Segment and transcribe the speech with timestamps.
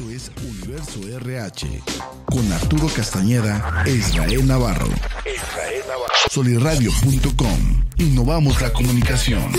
[0.00, 1.66] Esto es Universo RH
[2.24, 4.86] con Arturo Castañeda e Israel Navarro.
[4.86, 6.14] Israel Navarro.
[6.30, 7.84] Soliradio.com.
[7.98, 9.52] Innovamos la comunicación.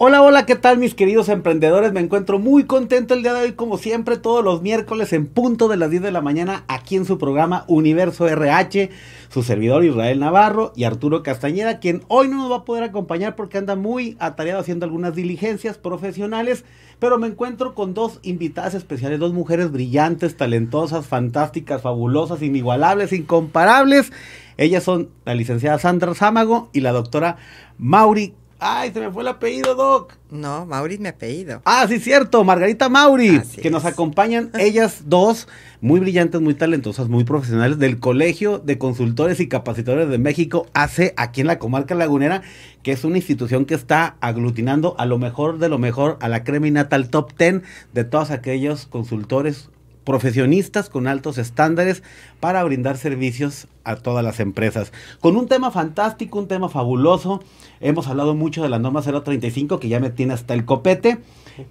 [0.00, 1.92] Hola, hola, ¿qué tal mis queridos emprendedores?
[1.92, 5.66] Me encuentro muy contento el día de hoy, como siempre, todos los miércoles en punto
[5.66, 8.90] de las 10 de la mañana, aquí en su programa Universo RH,
[9.28, 13.34] su servidor Israel Navarro y Arturo Castañeda, quien hoy no nos va a poder acompañar
[13.34, 16.64] porque anda muy atareado haciendo algunas diligencias profesionales,
[17.00, 24.12] pero me encuentro con dos invitadas especiales, dos mujeres brillantes, talentosas, fantásticas, fabulosas, inigualables, incomparables.
[24.58, 27.36] Ellas son la licenciada Sandra Sámago y la doctora
[27.78, 30.14] Mauri Ay, se me fue el apellido, Doc.
[30.30, 31.62] No, Mauri mi apellido.
[31.64, 35.46] Ah, sí, cierto, Margarita Mauri, que nos acompañan ellas dos,
[35.80, 41.14] muy brillantes, muy talentosas, muy profesionales del Colegio de Consultores y Capacitadores de México, hace
[41.16, 42.42] aquí en la comarca lagunera,
[42.82, 46.42] que es una institución que está aglutinando a lo mejor de lo mejor, a la
[46.42, 49.70] crema natal top 10 de todos aquellos consultores
[50.02, 52.02] profesionistas con altos estándares
[52.40, 54.92] para brindar servicios a todas las empresas.
[55.20, 57.42] Con un tema fantástico, un tema fabuloso.
[57.80, 61.18] Hemos hablado mucho de la norma 035 que ya me tiene hasta el copete.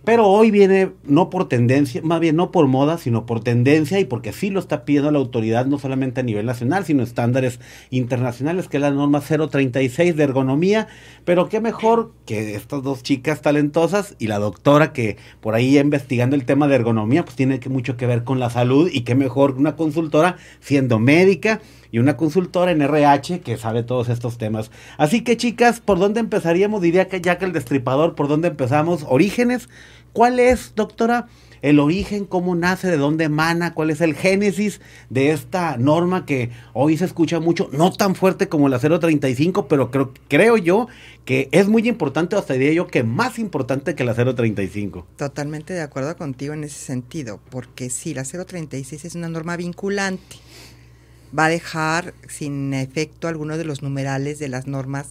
[0.04, 4.06] Pero hoy viene no por tendencia, más bien no por moda, sino por tendencia y
[4.06, 8.68] porque sí lo está pidiendo la autoridad, no solamente a nivel nacional, sino estándares internacionales,
[8.68, 10.88] que es la norma 036 de ergonomía.
[11.24, 16.36] Pero qué mejor que estas dos chicas talentosas y la doctora que por ahí investigando
[16.36, 19.52] el tema de ergonomía, pues tiene mucho que ver con la salud y qué mejor
[19.52, 24.72] una consultora siendo médica y una consultora en RH que sabe todos estos temas.
[24.98, 26.82] Así que chicas, ¿por dónde empezaríamos?
[26.82, 29.06] Diría que ya que el destripador, ¿por dónde empezamos?
[29.08, 29.70] Orígenes.
[30.14, 31.28] ¿Cuál es, doctora?
[31.62, 36.52] el origen, cómo nace, de dónde emana, cuál es el génesis de esta norma que
[36.74, 40.88] hoy se escucha mucho, no tan fuerte como la 035, pero creo, creo yo
[41.26, 45.06] que es muy importante, hasta diría yo que más importante que la 035.
[45.18, 50.38] Totalmente de acuerdo contigo en ese sentido, porque sí, la 036 es una norma vinculante
[51.38, 55.10] va a dejar sin efecto algunos de los numerales de las normas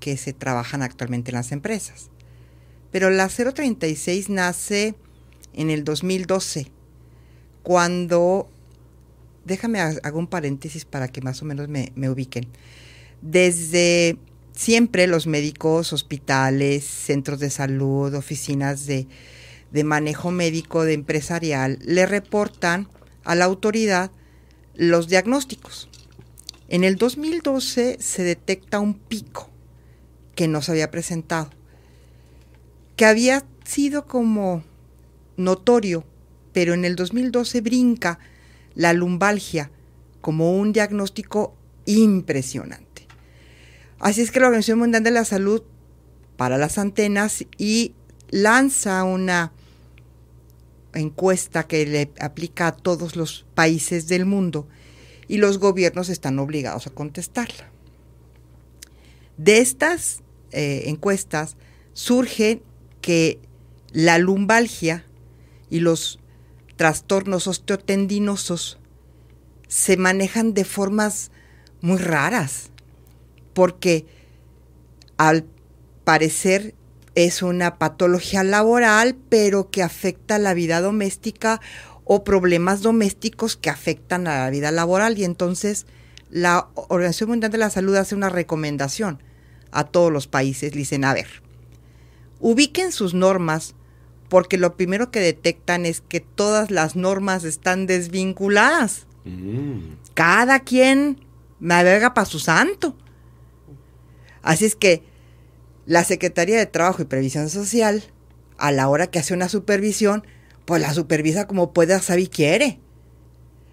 [0.00, 2.10] que se trabajan actualmente en las empresas.
[2.90, 4.94] Pero la 036 nace
[5.52, 6.70] en el 2012,
[7.62, 8.48] cuando,
[9.44, 12.46] déjame hago un paréntesis para que más o menos me, ubiquen.
[13.22, 14.18] Desde
[14.52, 19.08] siempre los médicos, hospitales, centros de salud, oficinas de,
[19.72, 22.88] de manejo médico, de empresarial, le reportan
[23.24, 24.10] a la autoridad
[24.76, 25.88] los diagnósticos.
[26.68, 29.48] En el 2012 se detecta un pico
[30.34, 31.50] que no se había presentado,
[32.96, 34.62] que había sido como
[35.36, 36.04] notorio,
[36.52, 38.18] pero en el 2012 brinca
[38.74, 39.70] la lumbalgia
[40.20, 41.54] como un diagnóstico
[41.86, 43.06] impresionante.
[43.98, 45.62] Así es que la Organización Mundial de la Salud
[46.36, 47.94] para las antenas y
[48.30, 49.52] lanza una
[50.98, 54.68] encuesta que le aplica a todos los países del mundo
[55.28, 57.70] y los gobiernos están obligados a contestarla.
[59.36, 61.56] De estas eh, encuestas
[61.92, 62.62] surge
[63.00, 63.40] que
[63.92, 65.04] la lumbalgia
[65.70, 66.18] y los
[66.76, 68.78] trastornos osteotendinosos
[69.68, 71.30] se manejan de formas
[71.80, 72.70] muy raras,
[73.54, 74.06] porque
[75.16, 75.46] al
[76.04, 76.74] parecer
[77.16, 81.60] es una patología laboral, pero que afecta la vida doméstica
[82.04, 85.18] o problemas domésticos que afectan a la vida laboral.
[85.18, 85.86] Y entonces
[86.30, 89.22] la Organización Mundial de la Salud hace una recomendación
[89.72, 90.72] a todos los países.
[90.72, 91.26] dicen, a ver,
[92.38, 93.74] ubiquen sus normas
[94.28, 99.06] porque lo primero que detectan es que todas las normas están desvinculadas.
[99.24, 99.94] Mm.
[100.12, 101.24] Cada quien
[101.60, 102.94] navega para su santo.
[104.42, 105.15] Así es que
[105.86, 108.02] la Secretaría de Trabajo y Previsión Social,
[108.58, 110.26] a la hora que hace una supervisión,
[110.64, 112.80] pues la supervisa como puede, saber y quiere.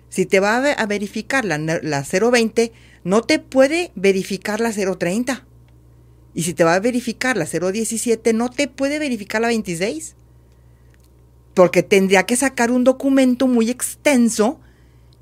[0.10, 2.72] Si te va a, verificar la, la 020,
[3.04, 5.46] no te puede verificar la 030.
[6.36, 10.16] Y si te va a verificar la 017, no te puede verificar la 26.
[11.56, 14.60] Porque tendría que sacar un documento muy extenso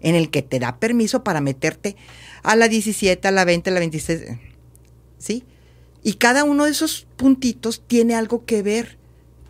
[0.02, 1.96] en el que te da permiso para meterte
[2.44, 4.24] a la 17, a la 20, a la 26.
[5.18, 5.46] ¿Sí?
[6.04, 8.98] Y cada uno de esos puntitos tiene algo que ver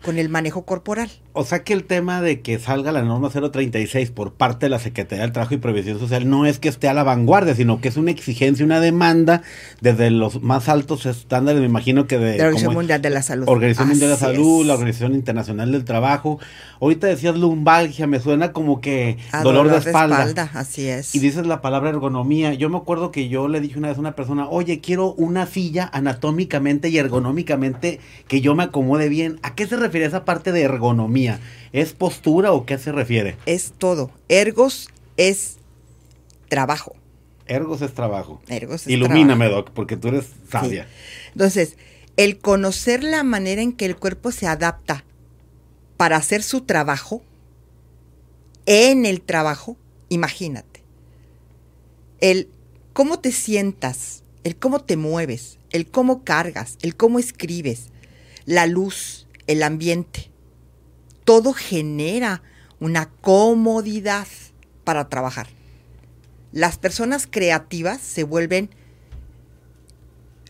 [0.02, 1.10] con el manejo corporal.
[1.34, 4.78] O sea que el tema de que salga la norma 036 por parte de la
[4.78, 7.88] Secretaría del Trabajo y Previsión Social no es que esté a la vanguardia, sino que
[7.88, 9.42] es una exigencia, una demanda
[9.80, 12.36] desde los más altos estándares, me imagino que de...
[12.36, 13.48] La Organización Mundial de la Salud.
[13.48, 14.66] Organización Mundial de la Salud, es.
[14.66, 16.38] la Organización Internacional del Trabajo.
[16.82, 20.50] Ahorita decías lumbalgia, me suena como que A dolor, de espalda.
[20.52, 21.14] Así es.
[21.14, 22.52] Y dices la palabra ergonomía.
[22.52, 25.46] Yo me acuerdo que yo le dije una vez a una persona, oye, quiero una
[25.46, 29.38] silla anatómicamente y ergonómicamente que yo me acomode bien.
[29.42, 31.21] ¿A qué se refiere esa parte de ergonomía?
[31.72, 33.36] ¿Es postura o qué se refiere?
[33.46, 34.10] Es todo.
[34.28, 35.58] Ergos es
[36.48, 36.94] trabajo.
[37.46, 38.40] Ergos es trabajo.
[38.48, 39.66] Ergos es Ilumíname, trabajo.
[39.66, 40.86] Doc, porque tú eres sabia.
[41.32, 41.76] Entonces,
[42.16, 45.04] el conocer la manera en que el cuerpo se adapta
[45.96, 47.22] para hacer su trabajo,
[48.66, 49.76] en el trabajo,
[50.08, 50.82] imagínate.
[52.20, 52.48] El
[52.92, 57.88] cómo te sientas, el cómo te mueves, el cómo cargas, el cómo escribes,
[58.44, 60.31] la luz, el ambiente,
[61.24, 62.42] todo genera
[62.80, 64.26] una comodidad
[64.84, 65.48] para trabajar.
[66.52, 68.70] Las personas creativas se vuelven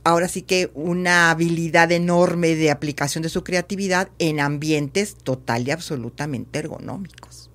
[0.04, 5.70] ahora sí que una habilidad enorme de aplicación de su creatividad en ambientes total y
[5.70, 7.50] absolutamente ergonómicos.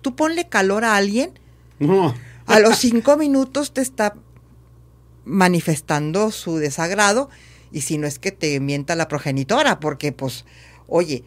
[0.00, 1.38] Tú ponle calor a alguien,
[1.78, 2.14] No.
[2.46, 4.14] a los cinco minutos te está
[5.24, 7.28] manifestando su desagrado
[7.70, 10.44] y si no es que te mienta la progenitora, porque pues,
[10.88, 11.24] oye,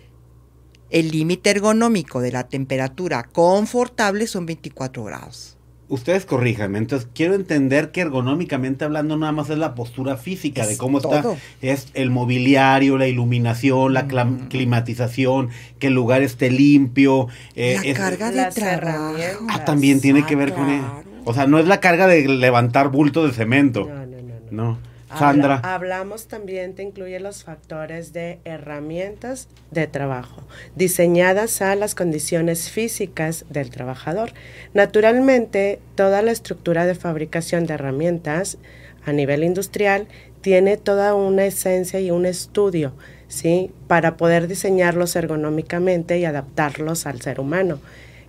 [0.89, 5.51] el límite ergonómico de la temperatura confortable son 24 grados.
[5.87, 10.77] Ustedes corríjanme, entonces quiero entender que ergonómicamente hablando nada más es la postura física de
[10.77, 11.15] cómo todo.
[11.15, 14.07] está, es el mobiliario, la iluminación, la
[14.49, 17.27] climatización, que el lugar esté limpio.
[17.55, 19.15] eh, la es- carga de trabajo.
[19.49, 20.81] Ah, también tiene Ah, que ver con él.
[21.23, 23.87] O sea, no es la carga de levantar bulto de cemento.
[23.87, 24.21] No, no, no.
[24.51, 24.63] no.
[24.71, 24.79] No.
[25.09, 25.61] Sandra.
[25.63, 30.43] hablamos también, te incluye los factores de herramientas de trabajo,
[30.75, 34.33] diseñadas a las condiciones físicas del trabajador.
[34.73, 38.57] Naturalmente, toda la estructura de fabricación de herramientas
[39.05, 40.07] a nivel industrial
[40.41, 42.93] tiene toda una esencia y un estudio,
[43.27, 43.71] ¿sí?
[43.87, 47.79] Para poder diseñarlos ergonómicamente y adaptarlos al ser humano.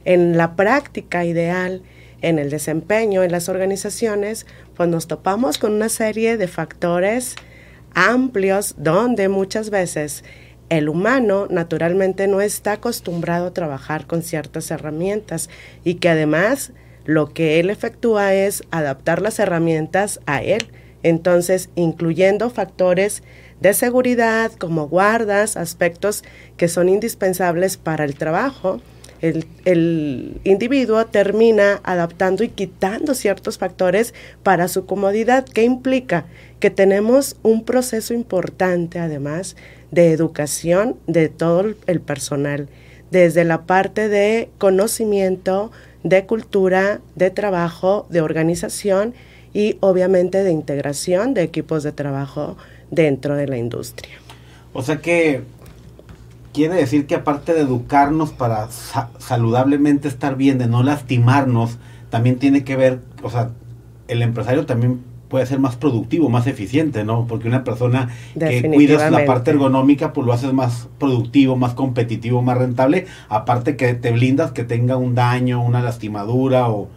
[0.05, 1.83] En la práctica ideal,
[2.23, 7.37] en el desempeño, en las organizaciones, pues nos topamos con una serie de factores
[7.95, 10.25] amplios donde muchas veces
[10.69, 15.49] el humano naturalmente no está acostumbrado a trabajar con ciertas herramientas
[15.85, 16.73] y que además
[17.05, 20.67] lo que él efectúa es adaptar las herramientas a él.
[21.05, 23.23] Entonces, incluyendo factores
[23.61, 26.25] de seguridad como guardas, aspectos
[26.57, 28.81] que son indispensables para el trabajo,
[29.29, 36.27] el, individuo termina adaptando y quitando ciertos factores para su comodidad, que implica
[36.61, 39.57] que tenemos un proceso importante además
[39.91, 42.69] de educación de todo el- el personal,
[43.11, 45.71] desde la parte de conocimiento,
[46.03, 49.15] de cultura, de trabajo, de organización
[49.53, 52.57] y obviamente de integración de equipos de trabajo
[52.91, 54.17] dentro de la industria.
[54.73, 55.43] O sea que
[56.57, 61.79] quiere decir que aparte de educarnos para sa- saludablemente estar bien, de no lastimarnos,
[62.11, 63.51] también tiene que ver, o sea,
[64.09, 67.27] el empresario también puede ser más productivo, más eficiente, ¿no?
[67.27, 68.09] Porque una persona
[68.51, 73.77] que cuidas la parte ergonómica, pues lo haces más productivo, más competitivo, más rentable, aparte
[73.77, 76.89] que te blindas que tenga un daño, una lastimadura o,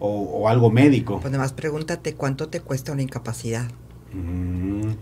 [0.00, 0.08] o-
[0.42, 1.14] o algo médico.
[1.20, 3.66] Pues además pregúntate cuánto te cuesta una incapacidad.
[4.12, 4.92] Mm,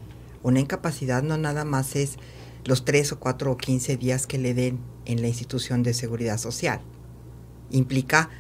[0.43, 2.19] Una incapacidad no nada más es
[2.65, 6.39] los tres o cuatro o quince días que le den en la institución de seguridad
[6.39, 6.81] social.
[7.71, 8.31] Implica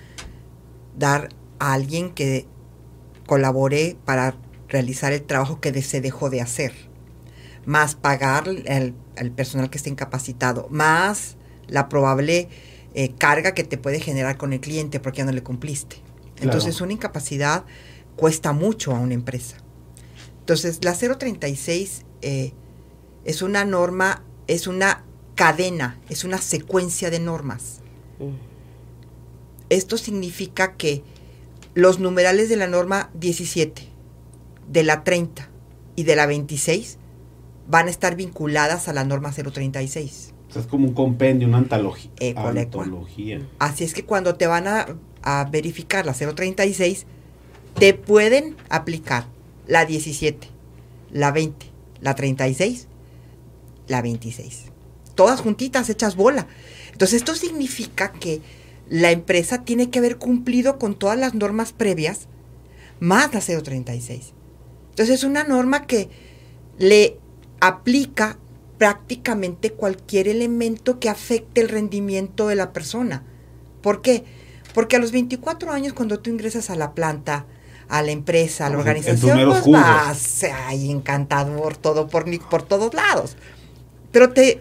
[0.96, 1.28] dar
[1.58, 2.46] a alguien que
[3.26, 4.36] colabore para
[4.68, 6.72] realizar el trabajo que se dejó de hacer,
[7.64, 11.36] más pagar el, al personal que esté incapacitado, más
[11.68, 12.48] la probable
[12.94, 15.96] eh, carga que te puede generar con el cliente porque ya no le cumpliste.
[16.40, 17.64] Entonces una incapacidad
[18.16, 19.56] cuesta mucho a una empresa.
[20.40, 22.52] Entonces, la 036 eh,
[23.24, 25.04] es una norma, es una
[25.34, 27.80] cadena, es una secuencia de normas.
[29.70, 31.02] Esto significa que
[31.74, 33.88] los numerales de la norma 17,
[34.70, 35.48] de la 30
[35.96, 36.98] y de la 26
[37.68, 40.34] van a estar vinculadas a la norma 036.
[40.48, 42.10] o sea, es como un compendio, una antología.
[42.20, 43.40] Eh, antología.
[43.58, 44.86] Así es que cuando te van a,
[45.22, 47.06] a verificar la 036,
[47.78, 49.26] te pueden aplicar
[49.66, 50.46] la 17,
[51.10, 51.66] la 20,
[52.00, 52.88] la 36,
[53.88, 54.64] la 26.
[55.14, 56.46] Todas juntitas, hechas bola.
[56.92, 58.40] Entonces esto significa que
[58.88, 62.28] la empresa tiene que haber cumplido con todas las normas previas,
[63.00, 64.32] más la 036.
[64.90, 66.08] Entonces es una norma que
[66.78, 67.18] le
[67.60, 68.38] aplica
[68.78, 73.22] prácticamente cualquier elemento que afecte el rendimiento de la persona.
[73.80, 74.24] ¿Por qué?
[74.74, 77.46] Porque a los 24 años cuando tú ingresas a la planta,
[77.88, 83.36] a la empresa, a la organización, pues vas encantador, todo por, por todos lados.
[84.14, 84.60] Pero te,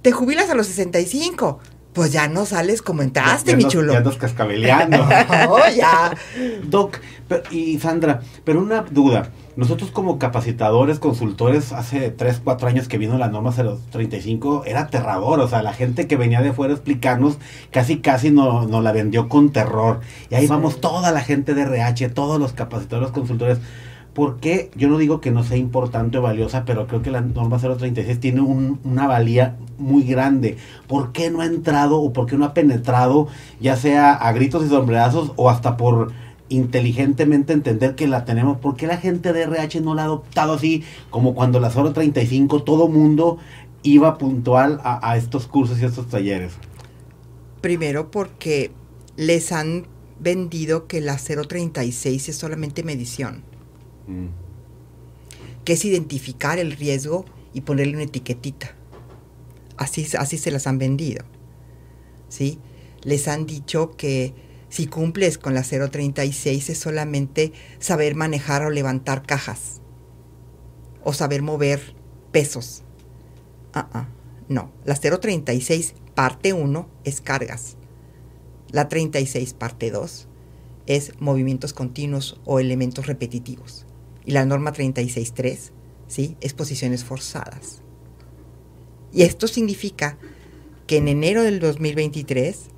[0.00, 1.60] te jubilas a los 65
[1.92, 3.92] pues ya no sales como entraste, mi chulo.
[3.92, 5.04] Ya andas cascabeleando.
[5.48, 6.14] oh, ya.
[6.62, 7.00] Doc,
[7.50, 9.30] y Sandra, pero una duda.
[9.56, 15.40] Nosotros como capacitadores, consultores, hace 3, 4 años que vino la norma 035, era aterrador.
[15.40, 17.38] O sea, la gente que venía de fuera a explicarnos
[17.72, 19.98] casi, casi nos no la vendió con terror.
[20.30, 23.58] Y ahí vamos toda la gente de RH, todos los capacitadores, consultores.
[24.18, 24.72] ¿Por qué?
[24.74, 28.18] Yo no digo que no sea importante o valiosa, pero creo que la norma 036
[28.18, 30.56] tiene una valía muy grande.
[30.88, 33.28] ¿Por qué no ha entrado o por qué no ha penetrado,
[33.60, 36.10] ya sea a gritos y sombrerazos o hasta por
[36.48, 38.58] inteligentemente entender que la tenemos?
[38.58, 42.64] ¿Por qué la gente de RH no la ha adoptado así como cuando la 035
[42.64, 43.38] todo mundo
[43.84, 46.54] iba puntual a, estos cursos y a estos talleres?
[47.60, 48.72] Primero porque
[49.16, 49.86] les han
[50.18, 53.46] vendido que la 036 es solamente medición.
[54.08, 54.28] Mm.
[55.64, 58.74] Que es identificar el riesgo y ponerle una etiquetita.
[59.76, 61.24] Así, así se las han vendido.
[62.28, 62.58] ¿Sí?
[63.02, 64.34] Les han dicho que
[64.68, 69.80] si cumples con la 036 es solamente saber manejar o levantar cajas.
[71.04, 71.94] O saber mover
[72.32, 72.82] pesos.
[73.72, 74.08] Ah,
[74.48, 77.76] no, la 036 parte 1 es cargas.
[78.70, 80.26] La 36 parte 2
[80.86, 83.87] es movimientos continuos o elementos repetitivos
[84.28, 85.70] y la norma 36.3,
[86.06, 86.36] ¿sí?
[86.42, 87.80] Es posiciones forzadas.
[89.10, 90.18] Y esto significa
[90.86, 92.68] que en enero del 2023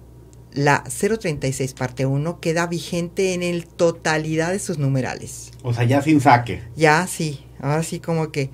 [0.53, 5.51] la 036 parte 1 queda vigente en el totalidad de sus numerales.
[5.65, 6.63] O sea, ya sin saque.
[6.77, 8.51] Ya sí, ahora sí como que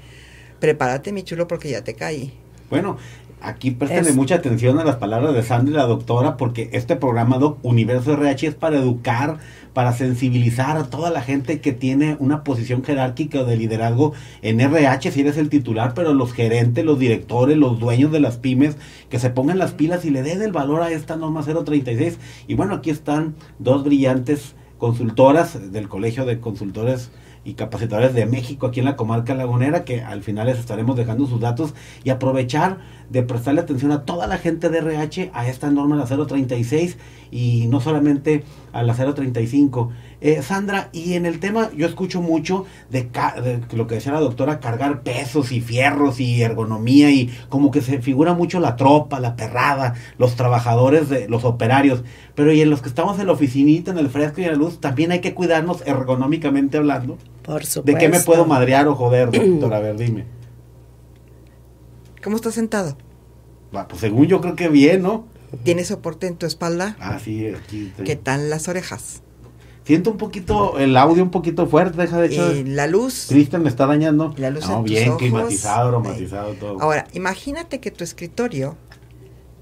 [0.58, 2.32] prepárate mi chulo porque ya te caí.
[2.68, 2.96] Bueno,
[3.40, 7.38] aquí préstale mucha atención a las palabras de Sandra y la doctora porque este programa
[7.38, 9.38] Doc Universo RH es para educar,
[9.72, 15.12] para sensibilizar a toda la gente que tiene una posición jerárquica de liderazgo en RH,
[15.12, 18.76] si eres el titular, pero los gerentes, los directores, los dueños de las pymes,
[19.08, 22.18] que se pongan las pilas y le den el valor a esta norma 036.
[22.48, 27.10] Y bueno, aquí están dos brillantes consultoras del Colegio de Consultores
[27.46, 31.26] y capacitadores de México aquí en la comarca lagunera, que al final les estaremos dejando
[31.26, 35.70] sus datos y aprovechar de prestarle atención a toda la gente de RH a esta
[35.70, 36.98] norma la 036
[37.30, 39.92] y no solamente a la 035.
[40.20, 43.08] Eh, Sandra, y en el tema yo escucho mucho de,
[43.72, 48.00] lo que decía la doctora, cargar pesos y fierros y ergonomía y como que se
[48.00, 52.02] figura mucho la tropa, la perrada, los trabajadores, de, los operarios,
[52.34, 54.56] pero y en los que estamos en la oficinita, en el fresco y en la
[54.56, 57.18] luz, también hay que cuidarnos ergonómicamente hablando.
[57.46, 57.82] Por supuesto.
[57.82, 59.76] ¿De qué me puedo madrear o joder, doctora?
[59.76, 60.26] A ver, dime.
[62.22, 62.96] ¿Cómo estás sentado?
[63.70, 65.26] pues según yo creo que bien, ¿no?
[65.62, 66.96] ¿Tienes soporte en tu espalda?
[66.98, 67.92] Ah, sí, aquí.
[68.04, 69.22] ¿Qué tal las orejas?
[69.84, 72.50] Siento un poquito, el audio un poquito fuerte, deja de hecho.
[72.50, 73.26] Eh, la luz.
[73.28, 74.34] Cristian me está dañando.
[74.38, 76.80] La luz no, bien, climatizado, aromatizado, todo.
[76.80, 78.76] Ahora, imagínate que tu escritorio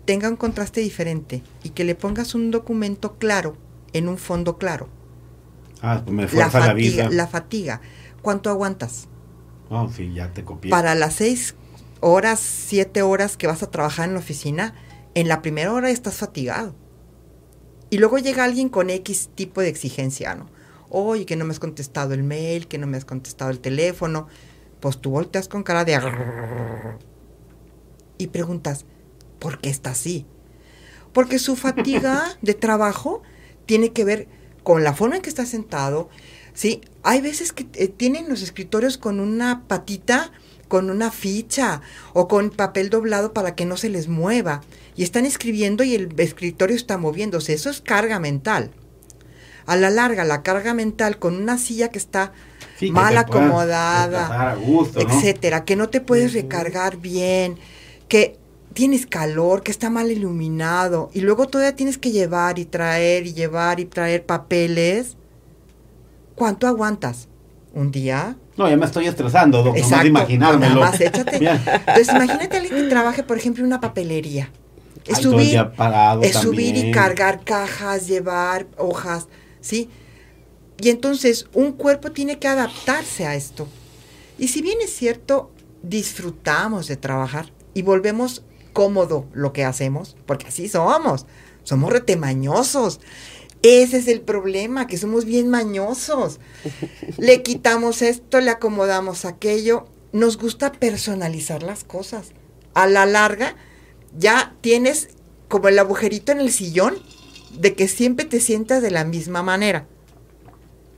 [0.06, 3.56] tenga un contraste diferente y que le pongas un documento claro
[3.92, 4.88] en un fondo claro.
[5.84, 7.80] Ah, pues me fuerza la, fatiga, la fatiga.
[8.22, 9.06] ¿Cuánto aguantas?
[9.68, 10.70] Oh, sí, ya te copié.
[10.70, 11.54] Para las seis
[12.00, 14.74] horas, siete horas que vas a trabajar en la oficina,
[15.14, 16.74] en la primera hora estás fatigado.
[17.90, 20.46] Y luego llega alguien con X tipo de exigencia, ¿no?
[20.88, 24.26] Oye, que no me has contestado el mail, que no me has contestado el teléfono.
[24.80, 26.00] Pues tú volteas con cara de...
[28.16, 28.86] Y preguntas,
[29.38, 30.26] ¿por qué está así?
[31.12, 33.22] Porque su fatiga de trabajo
[33.66, 34.28] tiene que ver
[34.64, 36.08] con la forma en que está sentado.
[36.54, 40.32] Sí, hay veces que eh, tienen los escritorios con una patita
[40.74, 41.82] con una ficha
[42.14, 44.62] o con papel doblado para que no se les mueva.
[44.96, 47.52] Y están escribiendo y el escritorio está moviéndose.
[47.52, 48.72] Eso es carga mental.
[49.66, 52.32] A la larga, la carga mental con una silla que está
[52.90, 54.58] mal acomodada,
[54.96, 57.56] etcétera, que no te puedes recargar bien,
[58.08, 58.36] que
[58.74, 63.32] tienes calor, que está mal iluminado, y luego todavía tienes que llevar y traer y
[63.32, 65.16] llevar y traer papeles.
[66.34, 67.28] ¿Cuánto aguantas?
[67.72, 68.36] ¿Un día?
[68.56, 70.80] No, ya me estoy estresando, doctor, Exacto, no imaginármelo.
[70.80, 71.36] Nada más échate.
[71.86, 74.50] Entonces, imagínate a alguien que trabaje, por ejemplo, en una papelería.
[75.06, 75.60] Es subir,
[76.22, 79.28] es subir y cargar cajas, llevar hojas,
[79.60, 79.90] ¿sí?
[80.80, 83.68] Y entonces un cuerpo tiene que adaptarse a esto.
[84.38, 85.50] Y si bien es cierto,
[85.82, 88.42] disfrutamos de trabajar y volvemos
[88.74, 91.24] cómodo lo que hacemos, porque así somos,
[91.62, 93.00] somos retemañosos.
[93.62, 96.38] Ese es el problema, que somos bien mañosos.
[97.16, 99.86] Le quitamos esto, le acomodamos aquello.
[100.12, 102.32] Nos gusta personalizar las cosas.
[102.74, 103.56] a la larga
[104.18, 105.08] ya tienes
[105.48, 106.96] como el agujerito en el sillón
[107.58, 109.86] de que siempre te sientas de la misma manera.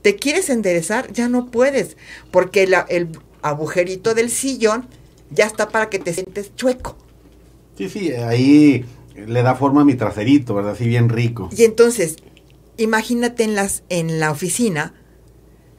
[0.03, 1.97] Te quieres enderezar, ya no puedes,
[2.31, 3.09] porque el
[3.43, 4.89] agujerito del sillón
[5.31, 6.97] ya está para que te sientes chueco.
[7.77, 10.73] Sí, sí, ahí le da forma a mi traserito, ¿verdad?
[10.73, 11.49] Así bien rico.
[11.57, 12.17] Y entonces,
[12.77, 14.95] imagínate en, las, en la oficina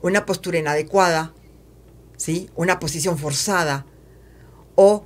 [0.01, 1.33] una postura inadecuada,
[2.17, 2.49] ¿sí?
[2.55, 3.85] Una posición forzada
[4.75, 5.05] o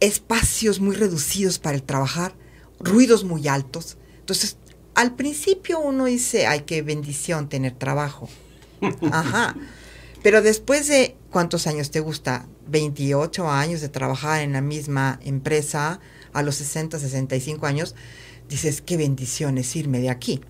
[0.00, 2.34] espacios muy reducidos para el trabajar,
[2.80, 3.96] ruidos muy altos.
[4.18, 4.56] Entonces,
[4.94, 8.28] al principio uno dice, ay, qué bendición tener trabajo.
[9.12, 9.54] Ajá.
[10.22, 12.46] Pero después de, ¿cuántos años te gusta?
[12.70, 16.00] 28 años de trabajar en la misma empresa,
[16.32, 17.94] a los 60, 65 años,
[18.48, 20.40] dices, qué bendición es irme de aquí.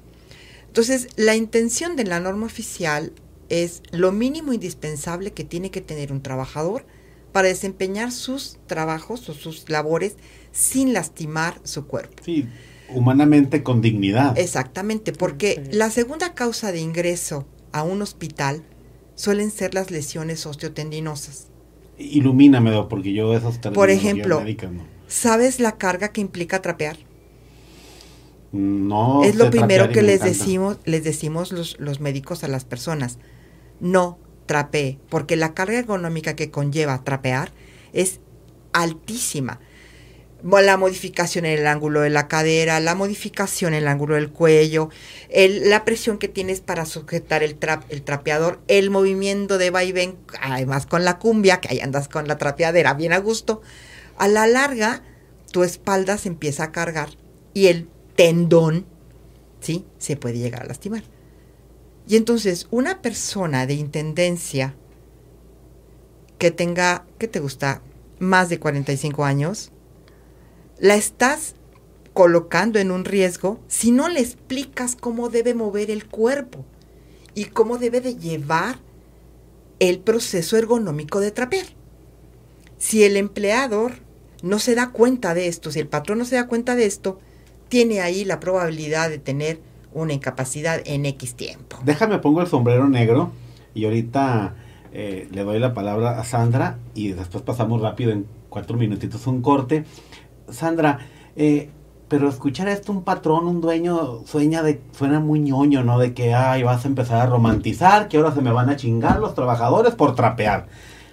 [0.67, 3.12] Entonces, la intención de la norma oficial
[3.49, 6.87] es lo mínimo indispensable que tiene que tener un trabajador
[7.33, 10.17] para desempeñar sus trabajos o sus labores
[10.53, 12.23] sin lastimar su cuerpo.
[12.25, 12.47] Sí,
[12.89, 14.39] humanamente con dignidad.
[14.39, 18.65] Exactamente, porque la segunda causa de ingreso a un hospital
[19.15, 21.50] suelen ser las lesiones osteotendinosas.
[22.00, 24.42] Ilumíname, porque yo esos Por ejemplo,
[25.07, 26.97] ¿sabes la carga que implica trapear?
[28.52, 29.23] No.
[29.23, 33.19] Es lo primero que les decimos, les decimos los, los médicos a las personas.
[33.78, 37.52] No trapee, porque la carga ergonómica que conlleva trapear
[37.92, 38.21] es
[38.73, 39.61] altísima
[40.43, 44.91] la modificación en el ángulo de la cadera, la modificación en el ángulo del cuello,
[45.31, 47.57] la presión que tienes para sujetar el,
[47.89, 52.39] el trapeador, el movimiento de vaivén, además con la cumbia, que ahí andas con la
[52.39, 53.63] trapeadera bien a gusto,
[54.17, 55.03] a la larga
[55.51, 57.11] tu espalda se empieza a cargar
[57.55, 58.87] y el tendón,
[59.61, 59.85] ¿sí?
[59.99, 61.03] Se puede llegar a lastimar.
[62.07, 64.75] Y entonces una persona de intendencia
[66.39, 67.83] que tenga, ¿qué te gusta?
[68.19, 69.73] Más de 45 años,
[70.81, 71.55] la estás
[72.15, 76.65] colocando en un riesgo si no le explicas cómo debe mover el cuerpo
[77.35, 78.79] y cómo debe de llevar
[79.79, 81.67] el proceso ergonómico de trapear.
[82.79, 83.93] Si el empleador
[84.43, 87.21] no se da cuenta de esto, si el patrón no se da cuenta de esto,
[87.69, 89.61] tiene ahí la probabilidad de tener
[89.93, 91.78] una incapacidad en X tiempo.
[91.85, 93.33] Déjame pongo el sombrero negro
[93.75, 94.54] y ahorita
[94.93, 99.41] eh, le doy la palabra a Sandra y después pasamos rápido en cuatro minutitos un
[99.41, 99.85] corte
[100.52, 100.99] Sandra,
[101.36, 101.71] eh,
[102.08, 105.99] pero escuchar esto un patrón, un dueño, sueña de, suena muy ñoño, ¿no?
[105.99, 109.21] De que, ay, vas a empezar a romantizar, que ahora se me van a chingar
[109.21, 110.67] los trabajadores por trapear.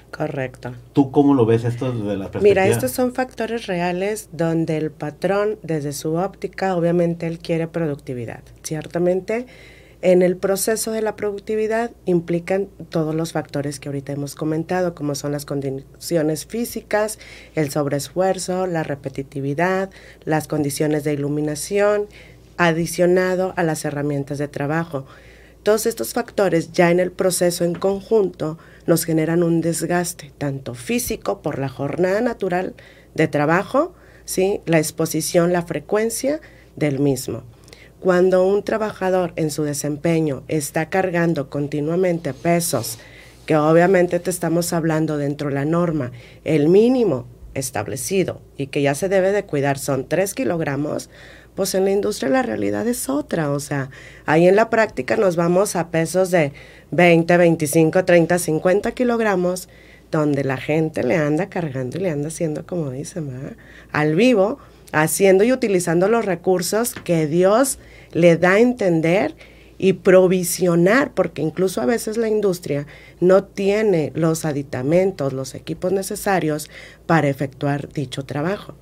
[0.09, 0.73] Correcto.
[0.93, 2.41] ¿Tú cómo lo ves esto desde la perspectiva?
[2.41, 8.41] Mira, estos son factores reales donde el patrón, desde su óptica, obviamente él quiere productividad.
[8.63, 9.45] Ciertamente,
[10.07, 15.15] en el proceso de la productividad implican todos los factores que ahorita hemos comentado, como
[15.15, 17.19] son las condiciones físicas,
[17.55, 19.89] el sobreesfuerzo, la repetitividad,
[20.23, 22.07] las condiciones de iluminación,
[22.55, 25.05] adicionado a las herramientas de trabajo.
[25.61, 31.41] Todos estos factores ya en el proceso en conjunto nos generan un desgaste, tanto físico
[31.41, 32.75] por la jornada natural
[33.13, 33.93] de trabajo,
[34.23, 34.61] ¿sí?
[34.67, 36.39] la exposición, la frecuencia
[36.77, 37.43] del mismo.
[38.07, 42.99] Cuando un trabajador en su desempeño está cargando continuamente pesos,
[43.45, 46.13] que obviamente te estamos hablando dentro de la norma,
[46.45, 51.09] el mínimo establecido y que ya se debe de cuidar son 3 kilogramos,
[51.53, 53.51] pues en la industria la realidad es otra.
[53.51, 53.89] O sea,
[54.25, 56.53] ahí en la práctica nos vamos a pesos de
[56.91, 59.67] 20, 25, 30, 50 kilogramos,
[60.11, 63.57] donde la gente le anda cargando y le anda haciendo, como dicen,
[63.91, 64.59] al vivo
[64.91, 67.79] haciendo y utilizando los recursos que Dios
[68.11, 69.35] le da a entender
[69.77, 72.87] y provisionar, porque incluso a veces la industria
[73.19, 76.69] no tiene los aditamentos, los equipos necesarios
[77.05, 78.73] para efectuar dicho trabajo.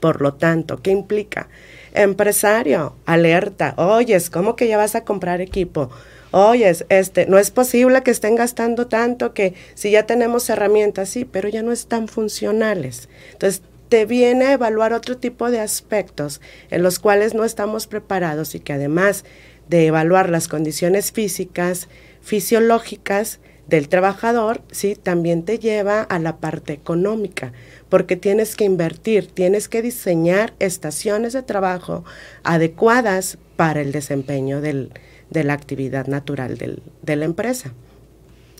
[0.00, 1.48] Por lo tanto, ¿qué implica?
[1.92, 5.90] Empresario, alerta, oyes, ¿cómo que ya vas a comprar equipo?
[6.30, 11.24] Oyes, este, no es posible que estén gastando tanto que si ya tenemos herramientas, sí,
[11.24, 13.08] pero ya no están funcionales.
[13.32, 18.54] Entonces, te viene a evaluar otro tipo de aspectos en los cuales no estamos preparados
[18.54, 19.24] y que además
[19.68, 21.88] de evaluar las condiciones físicas,
[22.20, 27.52] fisiológicas del trabajador, sí, también te lleva a la parte económica,
[27.88, 32.04] porque tienes que invertir, tienes que diseñar estaciones de trabajo
[32.42, 34.90] adecuadas para el desempeño de
[35.30, 37.72] la actividad natural de la empresa.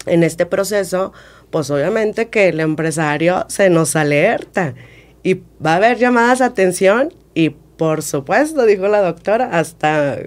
[0.06, 1.12] En este proceso,
[1.50, 4.74] pues obviamente que el empresario se nos alerta
[5.24, 10.18] y va a haber llamadas de atención y por supuesto, dijo la doctora, hasta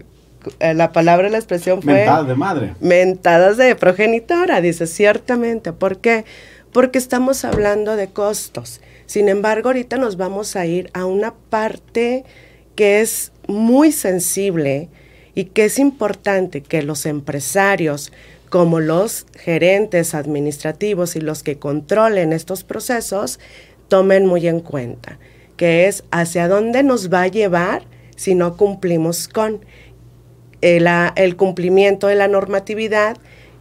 [0.59, 1.93] eh, la palabra, la expresión fue...
[1.93, 2.75] Mentadas de madre.
[2.81, 5.71] Mentadas de progenitora, dice, ciertamente.
[5.71, 6.25] ¿Por qué?
[6.77, 8.81] porque estamos hablando de costos.
[9.07, 12.23] Sin embargo, ahorita nos vamos a ir a una parte
[12.75, 14.89] que es muy sensible
[15.33, 18.11] y que es importante que los empresarios,
[18.49, 23.39] como los gerentes administrativos y los que controlen estos procesos,
[23.87, 25.19] tomen muy en cuenta,
[25.55, 27.83] que es hacia dónde nos va a llevar
[28.15, 29.65] si no cumplimos con
[30.61, 33.17] el, el cumplimiento de la normatividad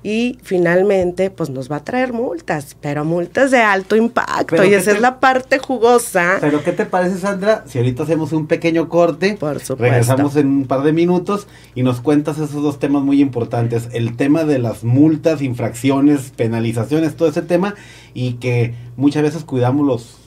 [0.07, 4.93] y finalmente pues nos va a traer multas, pero multas de alto impacto y esa
[4.93, 6.37] es la parte jugosa.
[6.41, 9.37] Pero ¿qué te parece Sandra si ahorita hacemos un pequeño corte?
[9.37, 9.83] Por supuesto.
[9.83, 14.17] Regresamos en un par de minutos y nos cuentas esos dos temas muy importantes, el
[14.17, 17.75] tema de las multas, infracciones, penalizaciones, todo ese tema
[18.15, 20.19] y que muchas veces cuidamos los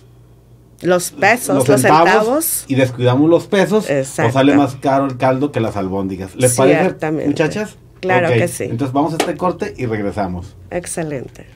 [0.82, 5.62] los pesos, los, centavos, y descuidamos los pesos, o sale más caro el caldo que
[5.62, 6.36] las albóndigas.
[6.36, 7.78] ¿Les parece, muchachas?
[8.00, 8.66] Claro que sí.
[8.66, 10.56] Entonces vamos a este corte y regresamos.
[10.72, 11.48] Excelente.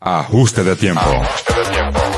[0.00, 1.00] Ajuste de tiempo.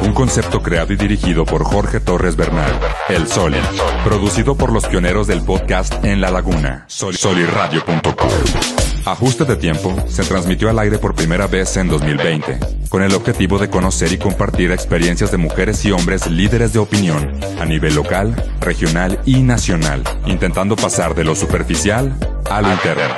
[0.03, 2.73] Un concepto creado y dirigido por Jorge Torres Bernal.
[3.09, 3.61] El Soli.
[4.05, 6.85] Producido por los pioneros del podcast En la Laguna.
[6.89, 8.78] Soliradio.com.
[9.11, 12.59] Ajuste de tiempo se transmitió al aire por primera vez en 2020,
[12.91, 17.33] con el objetivo de conocer y compartir experiencias de mujeres y hombres líderes de opinión
[17.59, 22.15] a nivel local, regional y nacional, intentando pasar de lo superficial
[22.51, 23.15] a lo interno.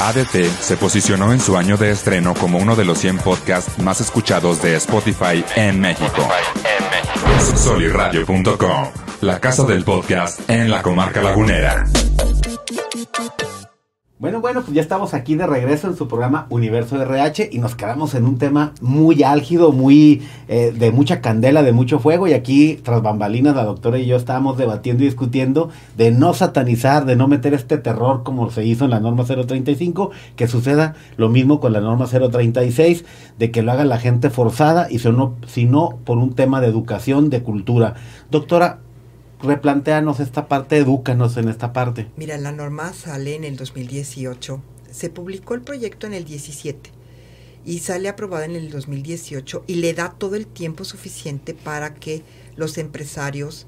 [0.00, 4.00] ADT se posicionó en su año de estreno como uno de los 100 podcasts más
[4.00, 6.26] escuchados de Spotify en México.
[7.54, 8.88] Soliradio.com,
[9.20, 11.84] la casa del podcast en la comarca lagunera.
[14.16, 17.74] Bueno, bueno, pues ya estamos aquí de regreso en su programa Universo RH y nos
[17.74, 22.32] quedamos en un tema muy álgido, muy eh, de mucha candela, de mucho fuego y
[22.32, 27.16] aquí tras bambalinas la doctora y yo estábamos debatiendo y discutiendo de no satanizar, de
[27.16, 31.58] no meter este terror como se hizo en la norma 035, que suceda lo mismo
[31.58, 33.04] con la norma 036,
[33.36, 37.30] de que lo haga la gente forzada y sino, sino por un tema de educación,
[37.30, 37.94] de cultura.
[38.30, 38.78] Doctora,
[39.44, 42.08] replanteanos esta parte, edúcanos en esta parte.
[42.16, 46.90] Mira, la norma sale en el 2018, se publicó el proyecto en el 17
[47.64, 52.22] y sale aprobada en el 2018 y le da todo el tiempo suficiente para que
[52.56, 53.66] los empresarios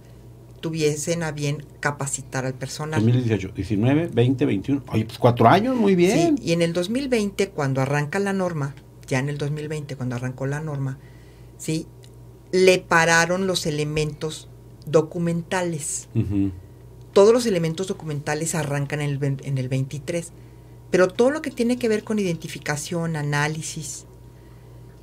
[0.61, 3.01] tuviesen a bien capacitar al personal.
[3.01, 4.83] 2018, 19, 20, 21.
[4.89, 6.37] Oye, pues cuatro años, muy bien.
[6.39, 8.75] Sí, y en el 2020, cuando arranca la norma,
[9.07, 10.99] ya en el 2020, cuando arrancó la norma,
[11.59, 11.87] sí,
[12.53, 14.49] le pararon los elementos
[14.87, 16.09] documentales.
[17.13, 20.33] Todos los elementos documentales arrancan en el, en el 23,
[20.91, 24.07] pero todo lo que tiene que ver con identificación, análisis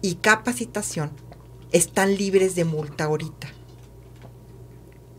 [0.01, 1.11] y capacitación
[1.71, 3.49] están libres de multa ahorita.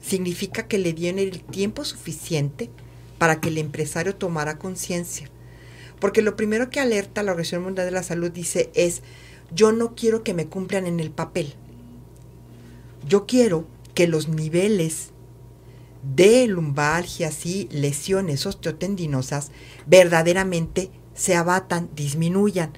[0.01, 2.71] Significa que le dieron el tiempo suficiente
[3.19, 5.31] para que el empresario tomara conciencia.
[5.99, 9.03] Porque lo primero que alerta la Organización Mundial de la Salud dice es,
[9.55, 11.55] yo no quiero que me cumplan en el papel.
[13.09, 15.11] Yo quiero que los niveles
[16.15, 19.51] de lumbalgias y lesiones osteotendinosas
[19.87, 22.73] verdaderamente se abatan, disminuyan,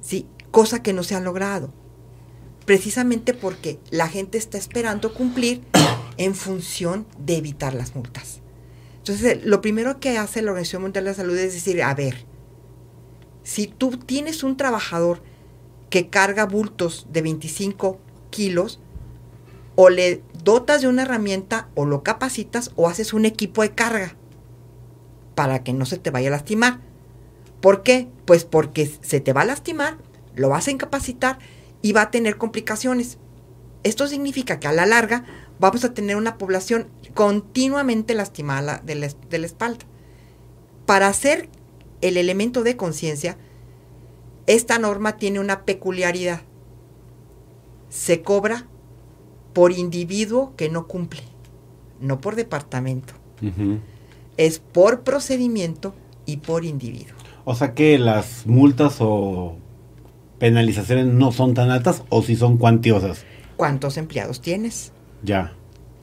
[0.00, 0.26] ¿sí?
[0.50, 1.72] cosa que no se ha logrado.
[2.64, 5.62] Precisamente porque la gente está esperando cumplir
[6.16, 8.40] en función de evitar las multas.
[8.98, 12.24] Entonces, lo primero que hace la Organización Mundial de la Salud es decir, a ver,
[13.42, 15.22] si tú tienes un trabajador
[15.88, 17.98] que carga bultos de 25
[18.30, 18.80] kilos,
[19.74, 24.16] o le dotas de una herramienta o lo capacitas o haces un equipo de carga
[25.34, 26.80] para que no se te vaya a lastimar.
[27.60, 28.08] ¿Por qué?
[28.24, 29.98] Pues porque se te va a lastimar,
[30.34, 31.38] lo vas a incapacitar
[31.82, 33.18] y va a tener complicaciones.
[33.82, 35.24] Esto significa que a la larga
[35.58, 39.84] vamos a tener una población continuamente lastimada de la, de la espalda.
[40.86, 41.48] Para hacer
[42.00, 43.36] el elemento de conciencia,
[44.46, 46.42] esta norma tiene una peculiaridad.
[47.88, 48.66] Se cobra
[49.52, 51.22] por individuo que no cumple,
[52.00, 53.14] no por departamento.
[54.36, 55.94] Es por procedimiento
[56.26, 57.16] y por individuo.
[57.44, 59.56] O sea que las multas o
[60.38, 63.24] penalizaciones no son tan altas o si son cuantiosas.
[63.56, 64.92] ¿Cuántos empleados tienes?
[65.22, 65.52] Ya.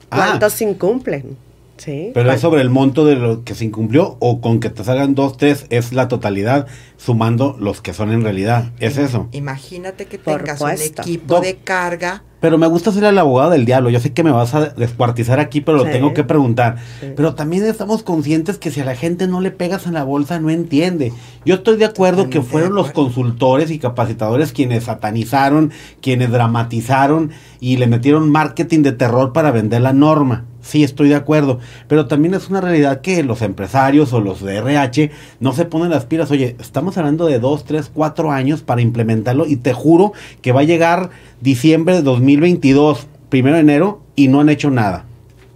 [0.08, 1.36] ¿Cuántos se incumplen?
[1.76, 2.10] Sí.
[2.12, 5.14] Pero es sobre el monto de lo que se incumplió o con que te salgan
[5.14, 6.66] dos, tres es la totalidad
[6.98, 8.72] sumando los que son en realidad.
[8.80, 9.28] ¿Es eso?
[9.32, 13.90] Imagínate que tengas un equipo de carga Pero me gusta ser el abogado del diablo.
[13.90, 15.90] Yo sé que me vas a descuartizar aquí, pero lo Sí.
[15.90, 16.76] tengo que preguntar.
[17.00, 17.08] Sí.
[17.16, 20.38] Pero también estamos conscientes que si a la gente no le pegas en la bolsa,
[20.38, 21.12] no entiende.
[21.44, 27.76] Yo estoy de acuerdo que fueron los consultores y capacitadores quienes satanizaron, quienes dramatizaron y
[27.76, 30.44] le metieron marketing de terror para vender la norma.
[30.60, 31.58] Sí, estoy de acuerdo.
[31.88, 35.90] Pero también es una realidad que los empresarios o los de RH no se ponen
[35.90, 36.30] las pilas.
[36.30, 40.60] Oye, estamos hablando de dos, tres, cuatro años para implementarlo y te juro que va
[40.60, 45.04] a llegar diciembre de 2022, primero de enero, y no han hecho nada.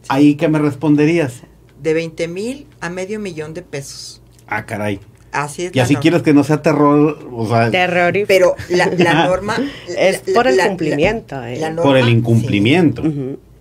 [0.09, 1.43] Ahí que me responderías.
[1.83, 4.21] De 20 mil a medio millón de pesos.
[4.47, 5.01] Ah, caray.
[5.33, 5.75] Así es.
[5.75, 6.03] Y así norma.
[6.03, 9.57] quieres que no sea terror, o sea, Terror y Pero la, la norma...
[9.89, 11.59] Es la- por el la- cumplimiento, la- ¿eh?
[11.59, 13.03] la por el incumplimiento.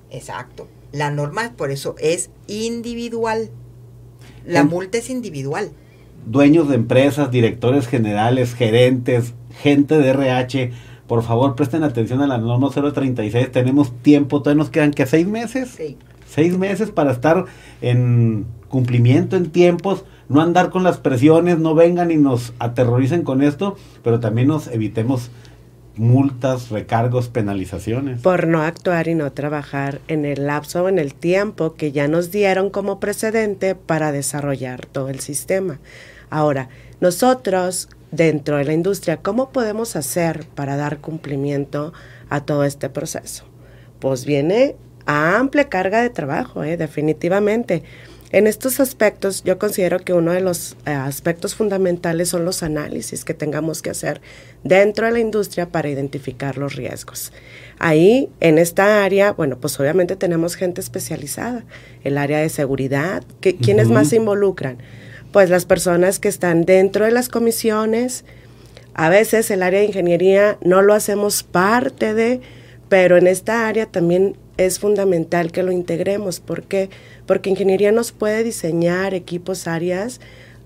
[0.10, 0.68] Exacto.
[0.92, 3.50] La norma, por eso, es individual.
[4.46, 5.72] La En- multa es individual.
[6.26, 10.72] Dueños de empresas, directores generales, gerentes, gente de RH,
[11.08, 13.52] por favor presten atención a la norma 036.
[13.52, 15.70] Tenemos tiempo, todavía nos quedan que seis meses.
[15.70, 15.98] Sí.
[16.26, 17.46] Seis meses para estar
[17.82, 23.42] en cumplimiento en tiempos, no andar con las presiones, no vengan y nos aterroricen con
[23.42, 25.30] esto, pero también nos evitemos
[26.02, 28.22] multas, recargos, penalizaciones.
[28.22, 32.32] por no actuar y no trabajar en el lapso en el tiempo que ya nos
[32.32, 35.80] dieron como precedente para desarrollar todo el sistema.
[36.32, 36.70] Ahora,
[37.02, 41.94] nosotros dentro de la industria, ¿cómo podemos hacer para dar cumplimiento
[42.30, 43.46] a todo este proceso?
[44.00, 46.78] Pues viene amplia carga de trabajo, ¿eh?
[46.78, 47.84] definitivamente.
[48.32, 53.26] En estos aspectos, yo considero que uno de los eh, aspectos fundamentales son los análisis
[53.26, 54.22] que tengamos que hacer
[54.64, 57.34] dentro de la industria para identificar los riesgos.
[57.78, 61.66] Ahí, en esta área, bueno, pues obviamente tenemos gente especializada,
[62.04, 63.24] el área de seguridad.
[63.42, 64.78] que- ¿Quiénes más se involucran?
[65.34, 68.24] Pues las personas que están dentro de las comisiones,
[68.94, 72.40] a veces el área de ingeniería no lo hacemos parte de,
[72.88, 76.40] pero en esta área también es fundamental que lo integremos.
[76.42, 76.90] ¿Por qué?
[77.26, 80.20] Porque ingeniería nos puede diseñar equipos, áreas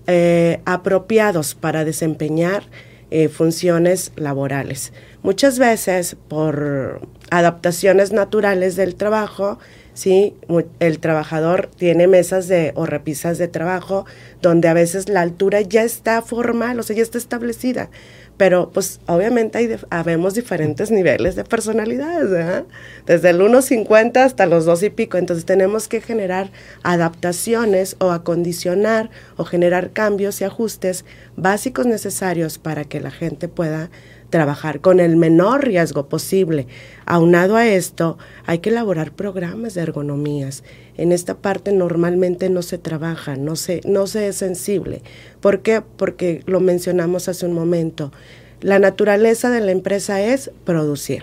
[0.06, 2.64] eh, apropiados para desempeñar
[3.10, 4.92] eh, funciones laborales.
[5.22, 9.58] Muchas veces por adaptaciones naturales del trabajo,
[9.94, 10.34] ¿sí?
[10.80, 14.06] El trabajador tiene mesas de, o repisas de trabajo
[14.42, 17.90] donde a veces la altura ya está formal, o sea, ya está establecida.
[18.36, 22.64] Pero pues obviamente hay dif- habemos diferentes niveles de personalidades, ¿verdad?
[23.06, 25.16] Desde el 1.50 hasta los 2 y pico.
[25.16, 26.50] Entonces tenemos que generar
[26.82, 31.04] adaptaciones o acondicionar o generar cambios y ajustes
[31.36, 33.90] básicos necesarios para que la gente pueda
[34.30, 36.66] trabajar con el menor riesgo posible.
[37.04, 40.64] Aunado a esto, hay que elaborar programas de ergonomías.
[40.96, 45.02] En esta parte normalmente no se trabaja, no se, no se es sensible.
[45.40, 45.82] ¿Por qué?
[45.82, 48.12] Porque lo mencionamos hace un momento.
[48.60, 51.22] La naturaleza de la empresa es producir.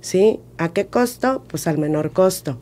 [0.00, 0.40] ¿Sí?
[0.56, 1.44] ¿A qué costo?
[1.48, 2.58] Pues al menor costo.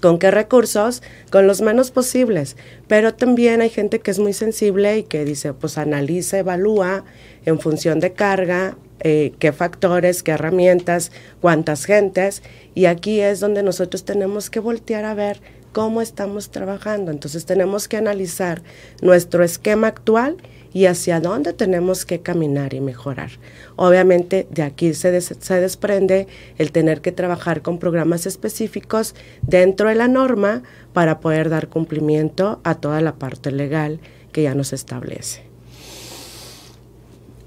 [0.00, 1.02] ¿Con qué recursos?
[1.30, 2.56] Con los menos posibles.
[2.88, 7.04] Pero también hay gente que es muy sensible y que dice, pues analiza, evalúa
[7.44, 12.42] en función de carga, eh, qué factores, qué herramientas, cuántas gentes.
[12.74, 15.40] Y aquí es donde nosotros tenemos que voltear a ver
[15.72, 17.10] cómo estamos trabajando.
[17.10, 18.62] Entonces tenemos que analizar
[19.02, 20.38] nuestro esquema actual
[20.74, 23.30] y hacia dónde tenemos que caminar y mejorar.
[23.76, 26.26] Obviamente de aquí se, des- se desprende
[26.58, 32.60] el tener que trabajar con programas específicos dentro de la norma para poder dar cumplimiento
[32.64, 34.00] a toda la parte legal
[34.32, 35.42] que ya nos establece.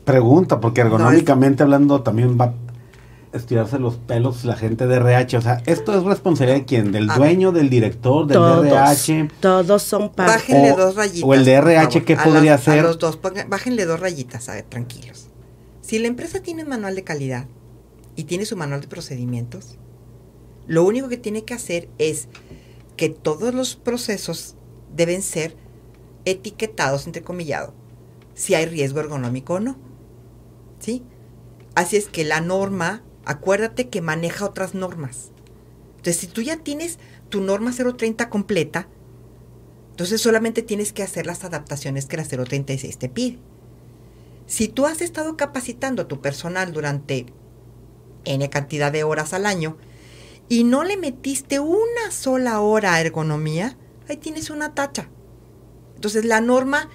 [0.05, 2.53] Pregunta, porque ergonómicamente hablando también va
[3.33, 5.37] estirarse los pelos la gente de RH.
[5.37, 6.91] O sea, ¿esto es responsabilidad de quién?
[6.91, 9.29] ¿Del A dueño, del director, del Todos, RH?
[9.39, 10.33] todos son parte.
[10.53, 11.23] Bájenle O- dos rayitas.
[11.29, 12.05] o el de por RH, favor.
[12.05, 12.79] ¿qué podría los- hacer?
[12.79, 15.27] A los dos, ponga- bájenle dos rayitas, a ver, tranquilos.
[15.81, 17.47] Si la empresa tiene un manual de calidad
[18.15, 19.77] y tiene su manual de procedimientos,
[20.65, 22.27] lo único que tiene que hacer es
[22.97, 24.55] que todos los procesos
[24.95, 25.55] deben ser
[26.25, 27.73] etiquetados, entrecomillado,
[28.33, 29.77] si hay riesgo ergonómico o no.
[30.79, 31.03] ¿Sí?
[31.75, 35.31] Así es que la norma, acuérdate que maneja otras normas.
[35.97, 38.87] Entonces, si tú ya tienes tu norma 030 completa,
[39.91, 43.39] entonces solamente tienes que hacer las adaptaciones que la 036 te pide.
[44.45, 47.25] Si tú has estado capacitando a tu personal durante
[48.25, 49.77] N cantidad de horas al año
[50.49, 55.09] y no le metiste una sola hora a ergonomía, ahí tienes una tacha.
[55.95, 56.89] Entonces la norma,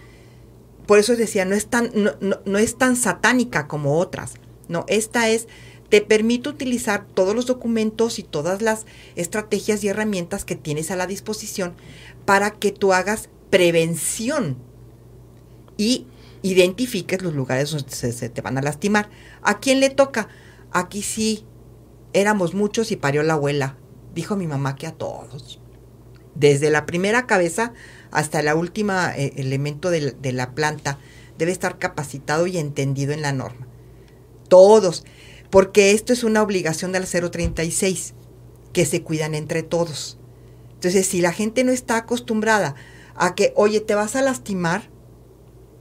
[0.86, 4.34] por eso decía, no es tan, no, no- no es tan satánica como otras.
[4.68, 5.48] No, esta es,
[5.92, 10.96] te permite utilizar todos los documentos y todas las estrategias y herramientas que tienes a
[10.96, 11.74] la disposición
[12.24, 14.56] para que tú hagas prevención
[15.76, 16.06] y
[16.40, 19.10] identifiques los lugares donde se, te van a lastimar.
[19.42, 20.28] ¿A quién le toca?
[20.70, 21.44] Aquí sí,
[22.14, 23.76] éramos muchos y parió la abuela.
[24.14, 25.60] Dijo mi mamá que a todos.
[26.34, 27.74] Desde la primera cabeza
[28.10, 30.98] hasta el último eh, elemento de la planta
[31.36, 33.66] debe estar capacitado y entendido en la norma.
[34.48, 35.04] Todos,
[35.52, 38.14] porque esto es una obligación de la 036,
[38.72, 40.18] que se cuidan entre todos.
[40.72, 42.74] Entonces, si la gente no está acostumbrada
[43.14, 44.88] a que, oye, te vas a lastimar,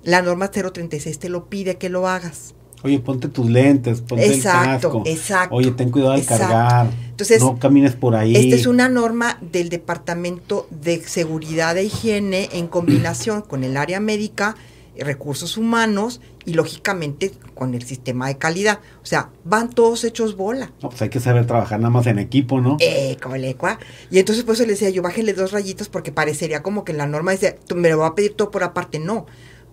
[0.04, 2.54] la norma 036 te lo pide que lo hagas.
[2.84, 5.04] Oye, ponte tus lentes, ponte exacto, el casco.
[5.06, 5.56] Exacto.
[5.56, 6.48] Oye, ten cuidado al exacto.
[6.48, 6.90] cargar.
[7.10, 8.36] Entonces, no camines por ahí.
[8.36, 14.02] Esta es una norma del Departamento de Seguridad e Higiene en combinación con el área
[14.02, 14.58] médica,
[14.98, 18.80] recursos humanos y lógicamente con el sistema de calidad.
[19.02, 20.72] O sea, van todos hechos bola.
[20.82, 22.78] No, pues hay que saber trabajar nada más en equipo, ¿no?
[22.80, 23.80] Eh, colecua.
[24.10, 26.98] Y entonces por eso le decía yo, bájale dos rayitas porque parecería como que en
[26.98, 29.00] la norma dice, me lo va a pedir todo por aparte.
[29.00, 29.26] No,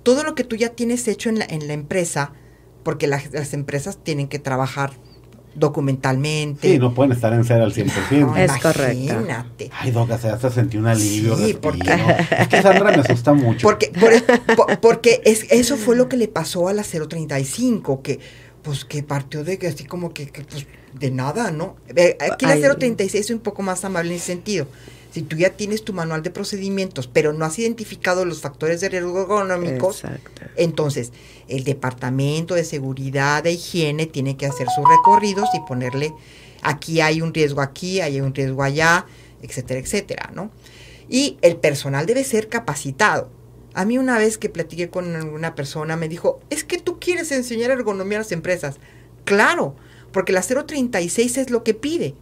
[0.03, 2.33] todo lo que tú ya tienes hecho en la, en la empresa,
[2.83, 4.93] porque las, las empresas tienen que trabajar
[5.59, 6.71] documentalmente.
[6.73, 8.21] Sí, no pueden estar en cero al 100%.
[8.21, 8.92] No, Es correcto.
[9.14, 9.71] Imagínate.
[9.79, 11.37] Ay, Doc, se hasta sentí un alivio.
[11.37, 11.61] Sí, respiro.
[11.61, 11.90] porque-
[12.38, 13.66] Es que Sandra me asusta mucho.
[13.66, 18.18] Porque, por- por- porque es, eso fue lo que le pasó a la 035, que
[18.62, 20.66] pues que partió de que así como que, que, pues
[20.99, 21.77] de nada, ¿no?
[22.31, 22.61] Aquí la Ay.
[22.62, 24.66] 036 es un poco más amable en ese sentido.
[25.11, 28.90] Si tú ya tienes tu manual de procedimientos, pero no has identificado los factores de
[28.90, 30.42] riesgo económicos, Exacto.
[30.57, 31.12] entonces
[31.49, 36.12] el Departamento de Seguridad e Higiene tiene que hacer sus recorridos y ponerle
[36.62, 39.07] aquí hay un riesgo aquí, hay un riesgo allá,
[39.42, 40.51] etcétera, etcétera, ¿no?
[41.09, 43.31] Y el personal debe ser capacitado.
[43.75, 47.33] A mí una vez que platiqué con una persona me dijo, es que tú quieres
[47.33, 48.77] enseñar ergonomía a las empresas.
[49.25, 49.75] Claro,
[50.12, 52.14] porque la 036 es lo que pide.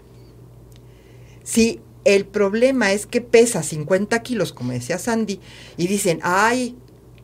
[1.43, 5.41] Si el problema es que pesa 50 kilos, como decía Sandy,
[5.77, 6.77] y dicen, ay,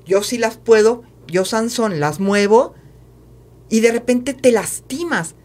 [0.04, 2.74] yo sí las puedo, yo Sansón las muevo,
[3.68, 5.36] y de repente te lastimas.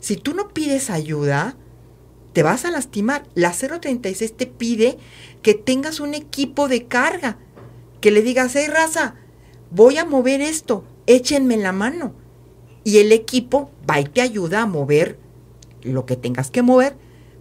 [0.00, 1.58] Si tú no pides ayuda,
[2.32, 3.24] te vas a lastimar.
[3.34, 4.96] La 036 te pide
[5.42, 7.36] que tengas un equipo de carga,
[8.00, 9.16] que le digas, hey raza,
[9.70, 12.14] voy a mover esto, échenme la mano.
[12.82, 15.18] Y el equipo va y te ayuda a mover
[15.82, 16.96] lo que tengas que mover,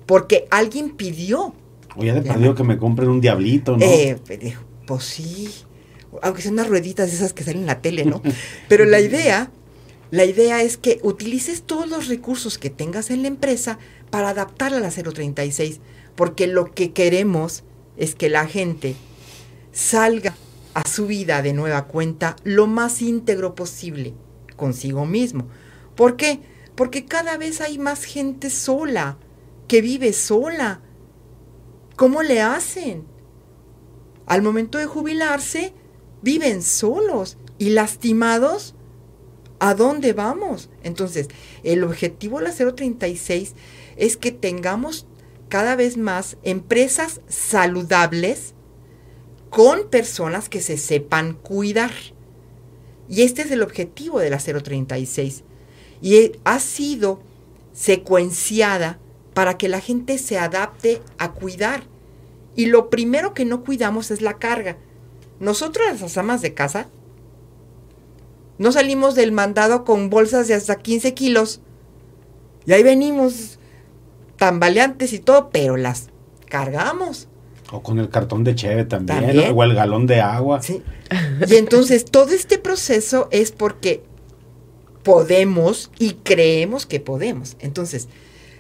[0.06, 1.54] porque alguien pidió.
[1.98, 2.22] De Ya.
[2.22, 3.86] perdido que me compren un diablito, ¿no?
[3.86, 4.40] Eh, pues,
[4.86, 5.50] pues sí,
[6.22, 8.22] aunque sean unas rueditas de esas que salen en la tele, ¿no?
[8.68, 9.50] Pero la idea,
[10.12, 14.78] la idea es que utilices todos los recursos que tengas en la empresa para adaptarla
[14.78, 15.80] a la 036,
[16.16, 17.64] porque lo que queremos
[17.98, 18.96] es que la gente
[19.72, 20.36] salga
[20.74, 24.14] a su vida de nueva cuenta lo más íntegro posible
[24.58, 25.48] consigo mismo.
[25.96, 26.40] ¿Por qué?
[26.76, 29.18] Porque cada vez hay más gente sola,
[29.68, 30.82] que vive sola.
[31.96, 33.06] ¿Cómo le hacen?
[34.26, 35.74] Al momento de jubilarse,
[36.22, 38.76] viven solos y lastimados.
[39.60, 40.70] ¿A dónde vamos?
[40.84, 41.30] Entonces,
[41.64, 43.54] el objetivo de la 036
[43.96, 45.08] es que tengamos
[45.48, 48.54] cada vez más empresas saludables
[49.50, 51.92] con personas que se sepan cuidar.
[53.08, 55.44] Y este es el objetivo de la 036.
[56.02, 57.22] Y ha sido
[57.72, 59.00] secuenciada
[59.36, 61.84] para que la gente se adapte a cuidar.
[62.56, 64.78] Y lo primero que no cuidamos es la carga.
[65.40, 66.88] Nosotros las amas de casa
[68.58, 71.60] no salimos del mandado con bolsas de hasta 15 kilos.
[72.66, 73.60] Y ahí venimos
[74.38, 76.08] tambaleantes y todo, pero las
[76.48, 77.28] cargamos.
[77.72, 79.54] O con el cartón de cheve también, También.
[79.54, 80.62] o el galón de agua.
[80.62, 80.82] Sí.
[81.48, 84.04] Y entonces todo este proceso es porque
[85.04, 87.58] podemos y creemos que podemos.
[87.60, 88.08] Entonces,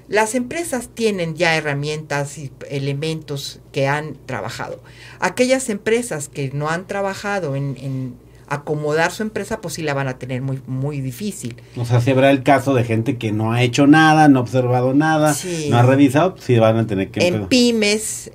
[0.07, 4.81] las empresas tienen ya herramientas y elementos que han trabajado.
[5.19, 8.15] Aquellas empresas que no han trabajado en, en
[8.47, 11.55] acomodar su empresa, pues sí la van a tener muy, muy difícil.
[11.75, 14.41] O sea, si habrá el caso de gente que no ha hecho nada, no ha
[14.43, 15.67] observado nada, Sí.
[15.71, 17.25] no ha revisado, sí van a tener que...
[17.25, 18.31] en pymes,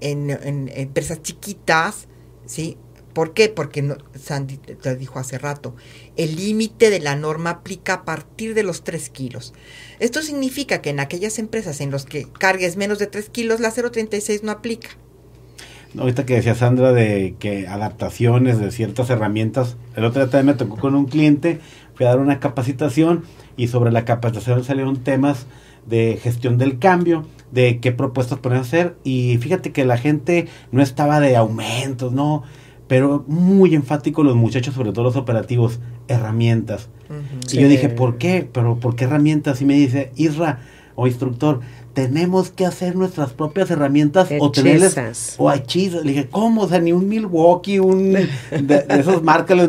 [0.00, 2.08] en, en empresas chiquitas,
[2.46, 2.78] ¿sí?
[3.14, 3.48] ¿Por qué?
[3.48, 5.74] Porque no, Sandy te dijo hace rato,
[6.16, 9.54] el límite de la norma aplica a partir de los 3 kilos.
[10.00, 13.70] Esto significa que en aquellas empresas en las que cargues menos de 3 kilos, la
[13.70, 14.90] 036 no aplica.
[15.96, 20.58] Ahorita que decía Sandra de que adaptaciones de ciertas herramientas, el otro día también me
[20.58, 21.60] tocó con un cliente,
[21.94, 23.22] fui a dar una capacitación
[23.56, 25.46] y sobre la capacitación salieron temas
[25.86, 30.82] de gestión del cambio, de qué propuestas a hacer y fíjate que la gente no
[30.82, 32.42] estaba de aumentos, no,
[32.94, 36.90] pero muy enfático los muchachos, sobre todo los operativos, herramientas.
[37.50, 38.48] Y yo dije, ¿por qué?
[38.52, 39.60] Pero ¿por qué herramientas?
[39.60, 40.60] Y me dice, Isra,
[40.94, 41.58] o instructor,
[41.92, 46.04] tenemos que hacer nuestras propias herramientas o tenerles o hechizas.
[46.04, 46.62] Le dije, ¿cómo?
[46.62, 49.68] O sea, ni un Milwaukee, un de, esos marcas,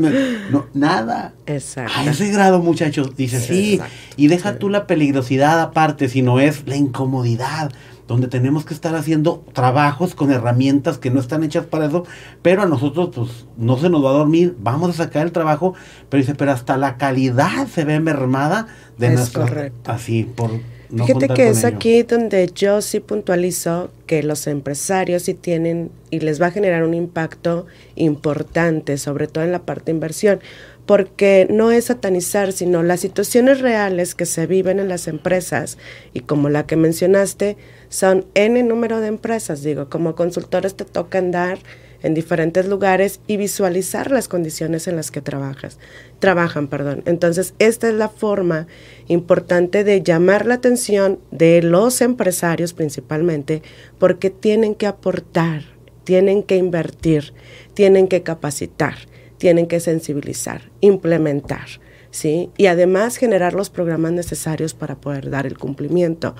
[0.51, 1.34] no, nada.
[1.47, 1.93] Exacto.
[1.95, 3.15] A ese grado, muchachos.
[3.17, 3.82] Dice, sí,
[4.17, 7.71] y deja tú la peligrosidad aparte, sino es la incomodidad
[8.08, 12.06] donde tenemos que estar haciendo trabajos con herramientas que no están hechas para eso,
[12.41, 15.74] pero a nosotros pues no se nos va a dormir, vamos a sacar el trabajo,
[16.10, 19.91] pero dice, pero hasta la calidad se ve mermada de es correcto.
[19.91, 20.51] así por
[20.89, 26.20] no Fíjate que es aquí donde yo sí puntualizo que los empresarios sí tienen y
[26.20, 30.39] les va a generar un impacto importante, sobre todo en la parte de inversión,
[30.86, 35.77] porque no es satanizar, sino las situaciones reales que se viven en las empresas
[36.13, 37.57] y como la que mencionaste,
[37.89, 41.59] son N número de empresas, digo, como consultores te toca andar
[42.03, 45.79] en diferentes lugares y visualizar las condiciones en las que trabajas,
[46.19, 47.01] trabajan, perdón.
[47.05, 48.67] Entonces, esta es la forma
[49.07, 53.63] importante de llamar la atención de los empresarios principalmente,
[53.97, 55.63] porque tienen que aportar,
[56.03, 57.33] tienen que invertir,
[57.73, 58.95] tienen que capacitar,
[59.38, 61.67] tienen que sensibilizar, implementar.
[62.11, 62.49] ¿Sí?
[62.55, 66.33] Y además generar los programas necesarios para poder dar el cumplimiento.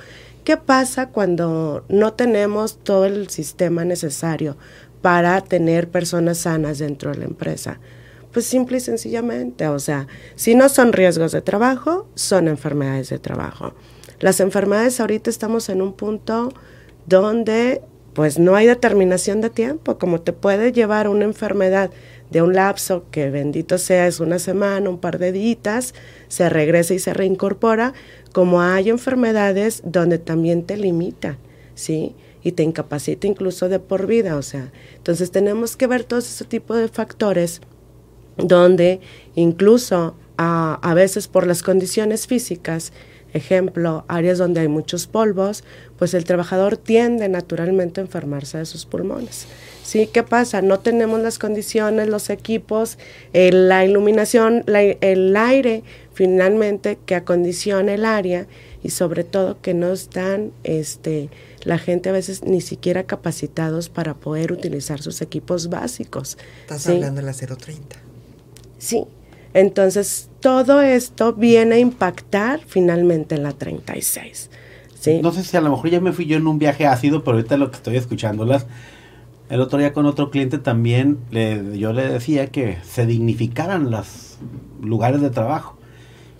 [0.46, 4.56] ¿Qué pasa cuando no tenemos todo el sistema necesario
[5.02, 7.80] para tener personas sanas dentro de la empresa?
[8.32, 13.18] Pues simple y sencillamente, o sea, si no son riesgos de trabajo, son enfermedades de
[13.20, 13.74] trabajo.
[14.20, 16.54] Las enfermedades ahorita estamos en un punto
[17.06, 17.82] donde
[18.14, 21.92] pues no hay determinación de tiempo, como te puede llevar una enfermedad
[22.30, 25.94] de un lapso que bendito sea es una semana, un par de días,
[26.28, 27.94] se regresa y se reincorpora,
[28.34, 31.38] como hay enfermedades donde también te limita,
[31.76, 32.16] ¿sí?
[32.44, 36.46] Y te incapacita incluso de por vida, o sea, entonces tenemos que ver todos ese
[36.46, 37.62] tipo de factores
[38.38, 39.00] donde
[39.36, 42.92] incluso a, a veces por las condiciones físicas,
[43.34, 45.64] ejemplo, áreas donde hay muchos polvos,
[45.98, 49.48] pues el trabajador tiende naturalmente a enfermarse de sus pulmones.
[49.86, 50.10] ¿Sí?
[50.12, 50.64] ¿Qué pasa?
[50.64, 52.98] No tenemos las condiciones, los equipos,
[53.34, 55.84] la iluminación, el aire
[56.16, 58.48] finalmente que acondiciona el área
[58.82, 61.30] y sobre todo que no están este,
[61.64, 66.40] la gente a veces ni siquiera capacitados para poder utilizar sus equipos básicos.
[66.62, 67.96] Estás hablando de la 030.
[68.80, 69.06] Sí.
[69.54, 74.50] Entonces, todo esto viene a impactar finalmente en la 36.
[75.00, 75.20] ¿sí?
[75.22, 77.38] No sé si a lo mejor ya me fui yo en un viaje ácido, pero
[77.38, 78.66] ahorita lo que estoy escuchándolas
[79.50, 84.38] el otro día con otro cliente también le, yo le decía que se dignificaran los
[84.82, 85.78] lugares de trabajo.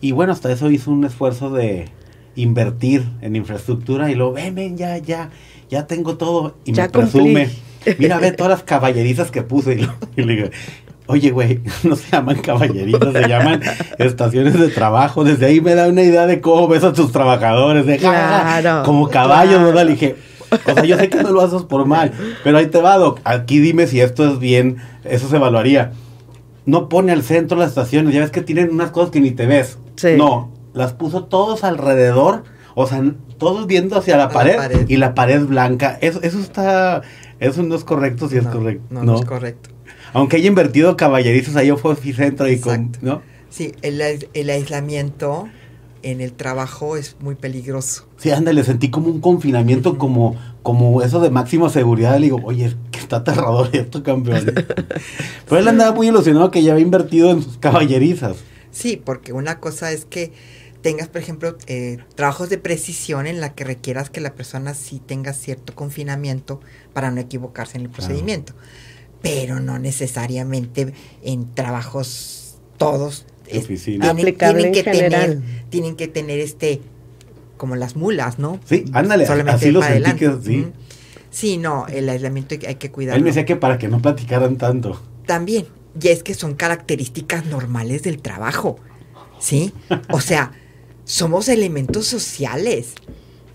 [0.02, 1.90] Y bueno, hasta eso hizo un esfuerzo de
[2.36, 5.30] invertir en infraestructura y luego, ven, ven, ya, ya,
[5.70, 6.56] ya tengo todo.
[6.66, 7.50] Y me presume,
[7.98, 9.88] mira, ve todas las caballerizas que puse.
[10.16, 10.50] Y, le digo,
[11.08, 13.62] oye, güey, no se llaman caballerizas, se llaman
[14.00, 15.24] estaciones de trabajo.
[15.24, 17.86] Desde ahí me da una idea de cómo ves a tus trabajadores.
[17.86, 19.72] De, claro, como caballos, ¿no?
[19.72, 20.16] Le dije,
[20.66, 22.12] o sea, yo sé que no lo haces por mal,
[22.44, 23.20] pero ahí te va, Doc.
[23.24, 25.92] Aquí dime si esto es bien, eso se evaluaría.
[26.66, 29.46] No pone al centro las estaciones, ya ves que tienen unas cosas que ni te
[29.46, 29.78] ves.
[30.18, 32.44] No, las puso todos alrededor,
[32.76, 33.04] o sea,
[33.38, 35.98] todos viendo hacia la, pared, y la pared blanca.
[36.02, 37.02] Eso, eso está,
[37.40, 38.84] eso no es correcto si es correcto.
[38.90, 39.70] No, no, es correcto.
[40.14, 43.22] Aunque haya invertido caballerizos ahí fue centro y con, ¿no?
[43.50, 44.02] Sí, el,
[44.34, 45.48] el aislamiento
[46.06, 48.06] en el trabajo es muy peligroso.
[48.18, 52.20] Sí, ándale, sentí como un confinamiento, como, como eso de máxima seguridad.
[52.20, 54.46] Le digo, oye, que está aterrador esto, campeón.
[55.50, 58.38] Pero él andaba muy ilusionado que ya había invertido en sus caballerizas.
[58.70, 60.32] Sí, porque una cosa es que
[60.84, 65.02] tengas, por ejemplo, eh, trabajos de precisión en la que requieras que la persona sí
[65.04, 66.62] tenga cierto confinamiento
[66.94, 68.54] para no equivocarse en el procedimiento.
[69.24, 70.94] Pero no necesariamente
[71.24, 76.82] en trabajos todos tienen, que tener, tienen que tener este,
[77.58, 78.60] como las mulas, ¿no?
[78.66, 80.68] Sí, ándale, así lo sentí que, sí.
[81.30, 83.18] Sí, no, el aislamiento hay que cuidarlo.
[83.18, 85.02] Él me decía que para que no platicaran tanto.
[85.26, 85.66] También,
[86.02, 88.78] y es que son características normales del trabajo,
[89.40, 89.74] ¿sí?
[90.12, 90.54] O sea,
[91.04, 92.94] somos elementos sociales.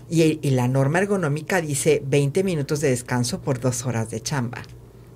[0.09, 4.61] Y, y, la norma ergonómica dice 20 minutos de descanso por dos horas de chamba.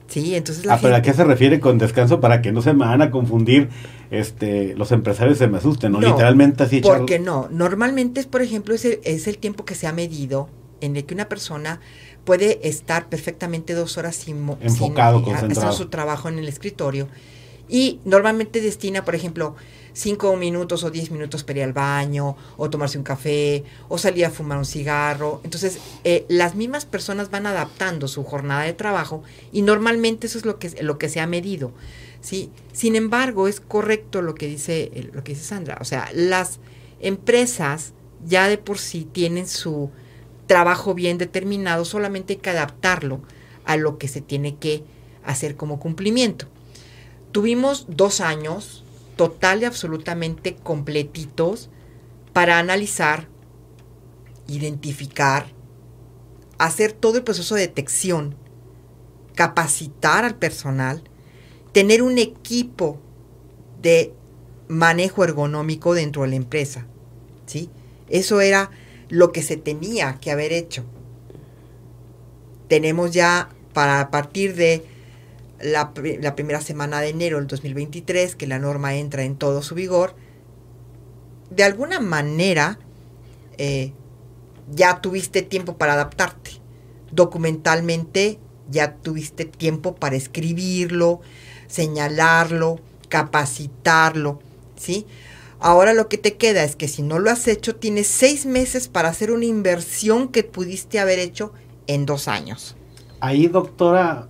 [0.08, 2.74] Sí, entonces la ah, pero ¿a qué se refiere con descanso para que no se
[2.74, 3.70] me van a confundir
[4.12, 6.00] este los empresarios se me asusten, ¿no?
[6.00, 9.88] Literalmente así Porque no, normalmente es por ejemplo es el, es el tiempo que se
[9.88, 10.50] ha medido
[10.82, 11.80] en el que una persona
[12.24, 15.74] puede estar perfectamente dos horas sin enfocado, sin, concentrado.
[15.74, 17.08] su trabajo en el escritorio
[17.68, 19.56] y normalmente destina, por ejemplo,
[19.96, 24.26] cinco minutos o diez minutos para ir al baño, o tomarse un café, o salir
[24.26, 25.42] a fumar un cigarro.
[25.44, 30.46] Entonces, eh, las mismas personas van adaptando su jornada de trabajo y normalmente eso es
[30.46, 31.72] lo que, lo que se ha medido.
[32.22, 32.52] ¿sí?
[32.74, 35.78] Sin embargo, es correcto lo que, dice, lo que dice Sandra.
[35.80, 36.60] O sea, las
[37.00, 37.94] empresas
[38.26, 39.90] ya de por sí tienen su
[40.46, 43.22] trabajo bien determinado, solamente hay que adaptarlo
[43.64, 44.84] a lo que se tiene que
[45.24, 46.48] hacer como cumplimiento.
[47.32, 48.85] Tuvimos dos años
[49.16, 51.70] total y absolutamente completitos
[52.34, 53.28] para analizar,
[54.48, 55.48] identificar,
[56.58, 58.36] hacer todo el proceso de detección,
[59.36, 61.04] capacitar al personal,
[61.72, 63.00] tener un equipo
[63.82, 64.14] de
[64.68, 66.86] manejo ergonómico dentro de la empresa.
[67.46, 67.70] ¿sí?
[68.10, 68.72] Eso era
[69.10, 70.84] lo que se tenía que haber hecho.
[72.68, 74.84] Tenemos ya para a partir de
[75.66, 75.94] la,
[76.36, 80.16] primera semana de enero del 2023, que la norma entra en todo su vigor,
[81.50, 82.80] de alguna manera
[83.58, 83.94] eh,
[84.72, 86.52] ya tuviste tiempo para adaptarte.
[87.12, 88.40] Documentalmente
[88.70, 91.22] ya tuviste tiempo para escribirlo,
[91.68, 94.40] señalarlo, capacitarlo,
[94.76, 95.06] ¿sí?
[95.60, 98.88] Ahora lo que te queda es que si no lo has hecho, tienes seis meses
[98.88, 101.54] para hacer una inversión que pudiste haber hecho
[101.88, 102.76] en dos años.
[103.20, 104.28] Ahí, doctora,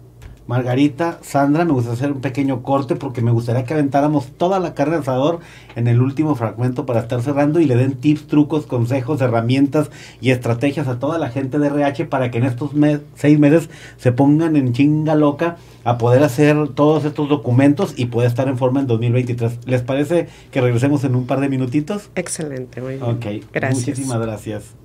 [0.48, 4.76] Margarita, Sandra, me gustaría hacer un pequeño corte porque me gustaría que aventáramos toda la
[4.76, 5.40] carne asador
[5.76, 9.90] en el último fragmento para estar cerrando y le den tips, trucos, consejos, herramientas
[10.22, 12.72] y estrategias a toda la gente de RH para que en estos
[13.16, 18.30] seis meses se pongan en chinga loca a poder hacer todos estos documentos y poder
[18.30, 19.66] estar en forma en 2023.
[19.66, 22.10] ¿Les parece que regresemos en un par de minutitos?
[22.16, 23.04] Excelente, muy bien.
[23.04, 23.88] Ok, gracias.
[23.88, 24.85] Muchísimas gracias.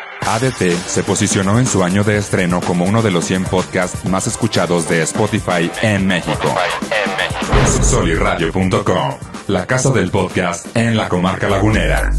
[0.25, 4.27] ADT se posicionó en su año de estreno como uno de los 100 podcasts más
[4.27, 6.53] escuchados de Spotify en México.
[7.81, 9.11] Soliradio.com,
[9.47, 12.11] la casa del podcast en la comarca lagunera.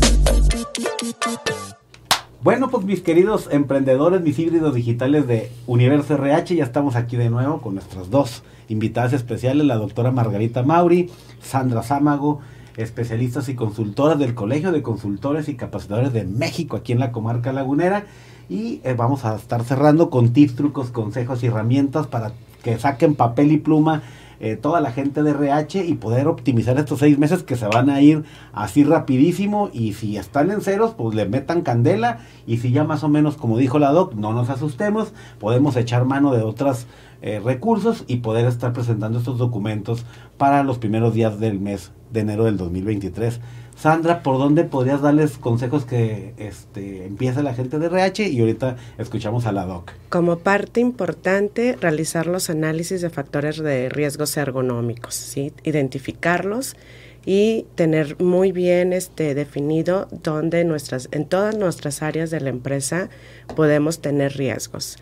[2.42, 7.30] Bueno, pues mis queridos emprendedores, mis híbridos digitales de Universo RH, ya estamos aquí de
[7.30, 11.08] nuevo con nuestras dos invitadas especiales, la doctora Margarita Mauri,
[11.40, 12.40] Sandra Sámago,
[12.76, 17.52] especialistas y consultoras del Colegio de Consultores y Capacitadores de México, aquí en la comarca
[17.52, 18.06] lagunera.
[18.48, 23.14] Y eh, vamos a estar cerrando con tips, trucos, consejos y herramientas para que saquen
[23.14, 24.02] papel y pluma
[24.44, 27.88] eh, toda la gente de RH y poder optimizar estos seis meses que se van
[27.88, 32.72] a ir así rapidísimo y si están en ceros pues le metan candela y si
[32.72, 36.42] ya más o menos como dijo la doc no nos asustemos podemos echar mano de
[36.42, 36.88] otros
[37.22, 40.04] eh, recursos y poder estar presentando estos documentos
[40.38, 43.40] para los primeros días del mes de enero del 2023.
[43.76, 48.28] Sandra, ¿por dónde podrías darles consejos que este, empiece la gente de RH?
[48.28, 49.92] Y ahorita escuchamos a la DOC.
[50.08, 56.76] Como parte importante, realizar los análisis de factores de riesgos ergonómicos, identificarlos
[57.24, 63.10] y tener muy bien este, definido dónde nuestras, en todas nuestras áreas de la empresa
[63.54, 64.98] podemos tener riesgos.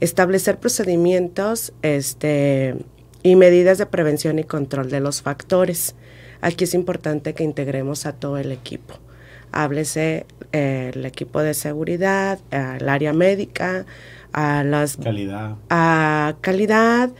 [0.00, 2.76] Establecer procedimientos este,
[3.22, 5.94] y medidas de prevención y control de los factores
[6.44, 8.96] Aquí es importante que integremos a todo el equipo.
[9.50, 13.86] Háblese eh, el equipo de seguridad, el área médica,
[14.34, 14.98] a las...
[14.98, 15.56] Calidad.
[15.70, 17.12] A calidad,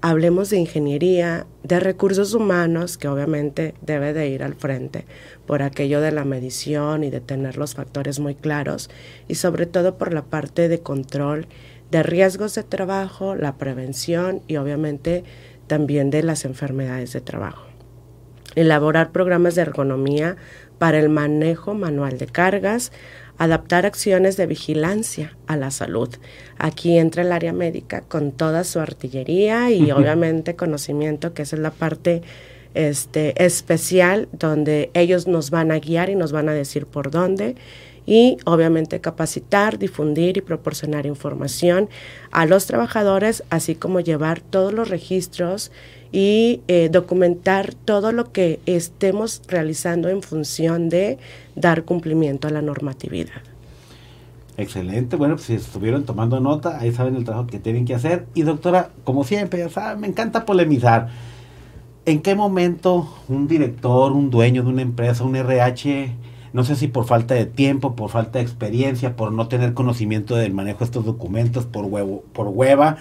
[0.00, 5.06] hablemos de ingeniería, de recursos humanos, que obviamente debe de ir al frente
[5.46, 8.90] por aquello de la medición y de tener los factores muy claros,
[9.28, 11.46] y sobre todo por la parte de control
[11.92, 15.24] de riesgos de trabajo, la prevención y obviamente
[15.66, 17.66] también de las enfermedades de trabajo.
[18.54, 20.36] Elaborar programas de ergonomía
[20.78, 22.92] para el manejo manual de cargas,
[23.36, 26.08] adaptar acciones de vigilancia a la salud.
[26.56, 31.62] Aquí entra el área médica con toda su artillería y obviamente conocimiento, que esa es
[31.62, 32.22] la parte
[32.72, 37.54] este, especial donde ellos nos van a guiar y nos van a decir por dónde
[38.06, 41.88] y obviamente capacitar, difundir y proporcionar información
[42.30, 45.70] a los trabajadores, así como llevar todos los registros
[46.10, 51.18] y eh, documentar todo lo que estemos realizando en función de
[51.54, 53.42] dar cumplimiento a la normatividad.
[54.58, 58.26] Excelente, bueno, pues si estuvieron tomando nota, ahí saben el trabajo que tienen que hacer.
[58.34, 61.08] Y doctora, como siempre, ya saben, me encanta polemizar.
[62.04, 66.12] ¿En qué momento un director, un dueño de una empresa, un RH,
[66.52, 70.36] no sé si por falta de tiempo, por falta de experiencia, por no tener conocimiento
[70.36, 72.98] del manejo de estos documentos, por, huevo, por hueva,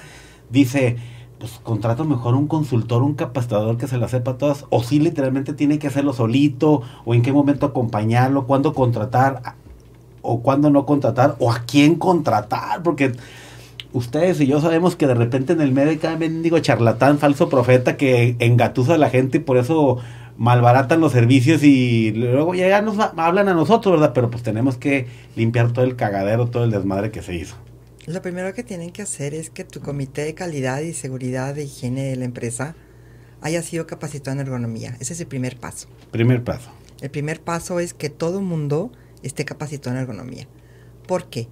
[0.49, 0.97] dice,
[1.39, 5.53] pues contrato mejor un consultor, un capacitador que se la sepa todas, o si literalmente
[5.53, 9.55] tiene que hacerlo solito, o en qué momento acompañarlo, cuándo contratar.
[10.23, 13.13] o cuándo no contratar o a quién contratar, porque
[13.91, 17.49] ustedes y yo sabemos que de repente en el medio hay cada mendigo charlatán, falso
[17.49, 19.97] profeta que engatusa a la gente y por eso
[20.37, 24.13] malbaratan los servicios y luego ya nos hablan a nosotros, ¿verdad?
[24.13, 27.55] Pero pues tenemos que limpiar todo el cagadero, todo el desmadre que se hizo.
[28.07, 31.65] Lo primero que tienen que hacer es que tu comité de calidad y seguridad de
[31.65, 32.75] higiene de la empresa
[33.41, 34.97] haya sido capacitado en ergonomía.
[34.99, 35.87] Ese es el primer paso.
[36.11, 36.71] Primer paso.
[37.01, 38.91] El primer paso es que todo mundo
[39.23, 40.47] esté capacitado en ergonomía.
[41.07, 41.47] ¿Por qué?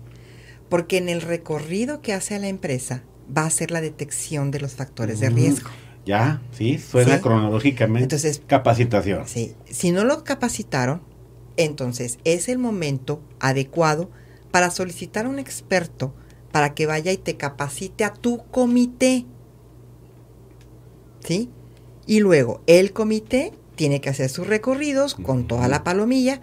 [0.70, 3.04] Porque en el recorrido que hace a la empresa
[3.36, 5.70] va a ser la detección de los factores de riesgo.
[6.10, 8.02] Ya, sí, suena cronológicamente.
[8.02, 9.28] Entonces, capacitación.
[9.28, 11.04] Sí, si no lo capacitaron,
[11.56, 14.10] entonces es el momento adecuado
[14.50, 16.16] para solicitar a un experto
[16.52, 19.28] para que vaya y te capacite a tu comité.
[21.24, 21.52] ¿Sí?
[22.08, 26.42] Y luego el comité tiene que hacer sus recorridos con toda la palomilla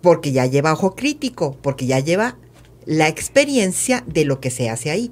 [0.00, 2.38] porque ya lleva ojo crítico, porque ya lleva
[2.84, 5.10] la experiencia de lo que se hace ahí.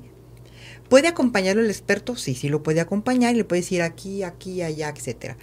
[0.89, 2.17] ¿Puede acompañarlo el experto?
[2.17, 5.37] Sí, sí lo puede acompañar y le puede decir aquí, aquí, allá, etcétera.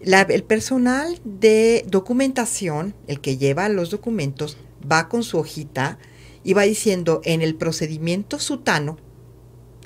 [0.00, 4.56] el personal de documentación, el que lleva los documentos,
[4.90, 5.98] va con su hojita
[6.44, 8.98] y va diciendo en el procedimiento sutano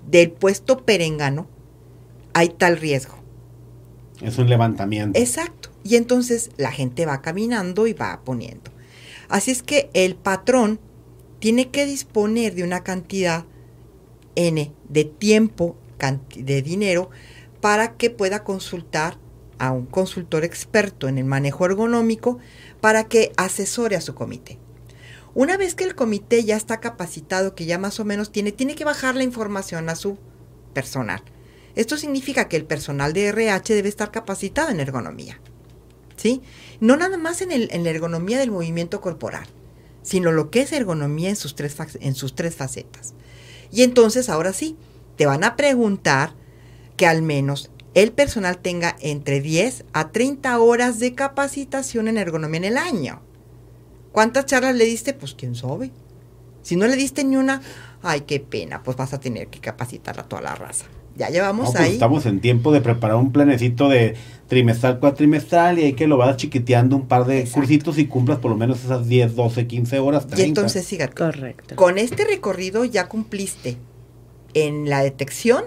[0.06, 1.48] del puesto perengano
[2.34, 3.16] hay tal riesgo.
[4.20, 5.18] Es un levantamiento.
[5.18, 5.70] Exacto.
[5.84, 8.70] Y entonces la gente va caminando y va poniendo.
[9.28, 10.80] Así es que el patrón
[11.38, 13.44] tiene que disponer de una cantidad
[14.38, 15.76] N de tiempo,
[16.36, 17.10] de dinero,
[17.60, 19.18] para que pueda consultar
[19.58, 22.38] a un consultor experto en el manejo ergonómico
[22.80, 24.58] para que asesore a su comité.
[25.34, 28.76] Una vez que el comité ya está capacitado, que ya más o menos tiene, tiene
[28.76, 30.18] que bajar la información a su
[30.72, 31.22] personal.
[31.74, 35.40] Esto significa que el personal de RH debe estar capacitado en ergonomía.
[36.16, 36.42] ¿Sí?
[36.80, 39.46] No nada más en, el, en la ergonomía del movimiento corporal,
[40.02, 43.14] sino lo que es ergonomía en sus, tres, en sus tres facetas.
[43.70, 44.76] Y entonces, ahora sí,
[45.16, 46.34] te van a preguntar
[46.96, 52.58] que al menos el personal tenga entre 10 a 30 horas de capacitación en ergonomía
[52.58, 53.22] en el año.
[54.12, 55.14] ¿Cuántas charlas le diste?
[55.14, 55.90] Pues quién sabe.
[56.62, 57.62] Si no le diste ni una,
[58.02, 60.86] ay, qué pena, pues vas a tener que capacitar a toda la raza.
[61.18, 61.92] Ya llevamos pues ahí.
[61.92, 64.14] Estamos en tiempo de preparar un planecito de
[64.46, 68.52] trimestral, cuatrimestral y hay que lo vas chiquiteando un par de cursitos y cumplas por
[68.52, 70.26] lo menos esas 10, 12, 15 horas.
[70.36, 71.74] Y entonces, fíjate, Correcto.
[71.74, 73.76] con este recorrido ya cumpliste
[74.54, 75.64] en la detección,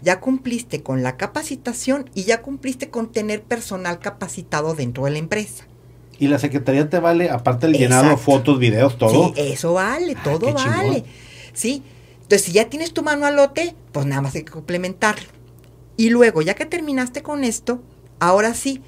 [0.00, 5.18] ya cumpliste con la capacitación y ya cumpliste con tener personal capacitado dentro de la
[5.18, 5.64] empresa.
[6.20, 9.32] Y la secretaría te vale, aparte del llenado, fotos, videos, todo.
[9.34, 11.04] Sí, eso vale, ah, todo vale.
[11.52, 11.82] Sí,
[12.28, 15.26] entonces, si ya tienes tu manualote, pues nada más hay que complementarlo.
[15.96, 17.82] Y luego, ya que terminaste con esto,
[18.20, 18.82] ahora sí,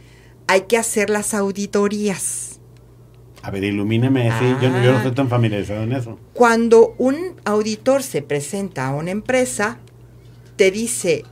[0.46, 2.60] hay que hacer las auditorías.
[3.40, 4.30] A ver, ilumíneme,
[4.60, 5.30] yo, no, yo no estoy tan ah.
[5.30, 6.18] familiarizado en eso.
[6.34, 9.78] Cuando un auditor se presenta a una empresa,
[10.56, 11.24] te dice,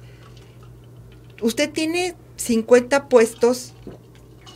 [1.43, 3.75] usted tiene 50 puestos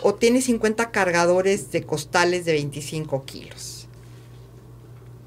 [0.03, 3.89] o tiene 50 cargadores de costales de 25 kilos.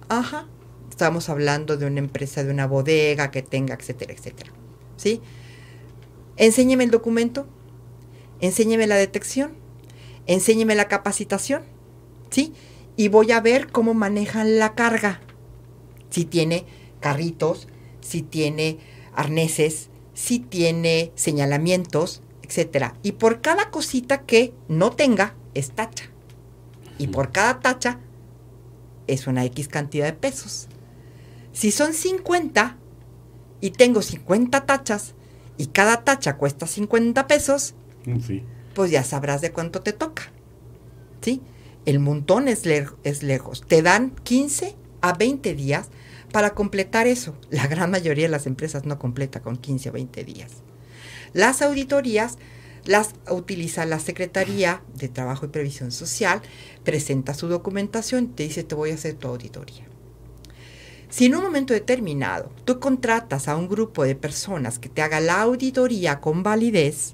[0.09, 0.47] Ajá.
[0.95, 4.53] Estamos hablando de una empresa, de una bodega que tenga, etcétera, etcétera.
[4.95, 5.19] ¿Sí?
[6.37, 7.47] Enséñeme el documento,
[8.39, 9.57] enséñeme la detección,
[10.25, 11.63] enséñeme la capacitación,
[12.29, 12.53] ¿sí?
[12.95, 15.19] Y voy a ver cómo manejan la carga.
[16.11, 16.65] Si tiene
[17.01, 17.67] carritos,
[17.99, 18.77] si tiene
[19.13, 22.95] arneses, si tiene señalamientos, etcétera.
[23.03, 26.05] Y por cada cosita que no tenga, es tacha.
[26.97, 27.99] Y por cada tacha
[29.07, 30.69] es una X cantidad de pesos.
[31.55, 32.75] Si son 50
[33.61, 35.13] y tengo 50 tachas
[35.57, 37.75] y cada tacha cuesta 50 pesos,
[38.05, 38.19] mm,
[38.73, 40.33] pues ya sabrás de cuánto te toca.
[41.21, 41.41] ¿Sí?
[41.85, 43.63] El montón es, es lejos.
[43.65, 45.87] Te dan 15 a 20 días
[46.33, 47.37] para completar eso.
[47.51, 50.51] La gran mayoría de las empresas no completa con 15 o 20 días.
[51.31, 52.37] Las auditorías
[52.83, 56.41] las utiliza la Secretaría de Trabajo y Previsión Social,
[56.83, 59.94] presenta su documentación, te dice te voy a hacer tu auditoría.
[61.15, 65.21] Si en un momento determinado tú contratas a un grupo de personas que te haga
[65.21, 67.13] la auditoría con validez,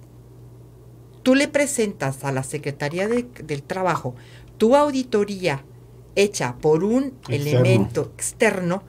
[1.22, 4.16] tú le presentas a la Secretaría del Trabajo
[4.58, 5.64] tu auditoría
[6.16, 8.82] hecha por un elemento externo,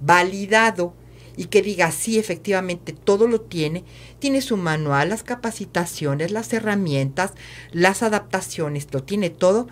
[0.00, 0.94] validado,
[1.36, 3.84] y que diga, sí, efectivamente, todo lo tiene,
[4.18, 7.34] tiene su manual, las capacitaciones, las herramientas,
[7.70, 9.68] las adaptaciones, lo tiene todo,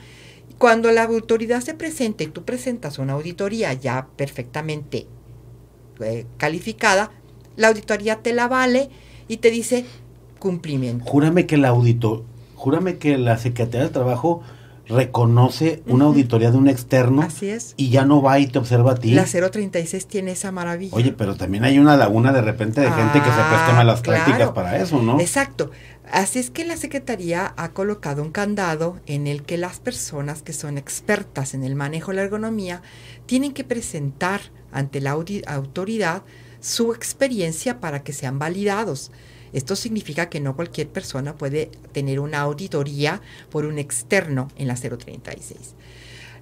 [0.58, 5.06] cuando la autoridad se presenta y tú presentas una auditoría ya perfectamente
[6.00, 7.10] eh, calificada,
[7.56, 8.90] la auditoría te la vale
[9.28, 9.84] y te dice
[10.38, 11.04] cumplimiento.
[11.04, 12.24] Júrame que el auditor,
[12.54, 14.42] júrame que la Secretaría del Trabajo
[14.86, 17.74] reconoce una auditoría de un externo Así es.
[17.76, 19.12] y ya no va y te observa a ti.
[19.12, 20.94] La 036 tiene esa maravilla.
[20.94, 24.00] Oye, pero también hay una laguna de repente de gente que se Ah, presta malas
[24.02, 24.24] claro.
[24.24, 25.18] prácticas para eso, ¿no?
[25.20, 25.70] Exacto.
[26.12, 30.52] Así es que la Secretaría ha colocado un candado en el que las personas que
[30.52, 32.82] son expertas en el manejo de la ergonomía
[33.26, 35.12] tienen que presentar ante la
[35.46, 36.22] autoridad
[36.60, 39.12] su experiencia para que sean validados.
[39.54, 44.74] Esto significa que no cualquier persona puede tener una auditoría por un externo en la
[44.74, 45.74] 036.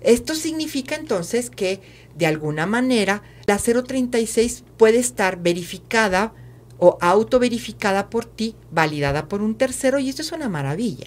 [0.01, 1.81] Esto significa entonces que
[2.17, 6.33] de alguna manera la 036 puede estar verificada
[6.79, 11.07] o autoverificada por ti, validada por un tercero y esto es una maravilla.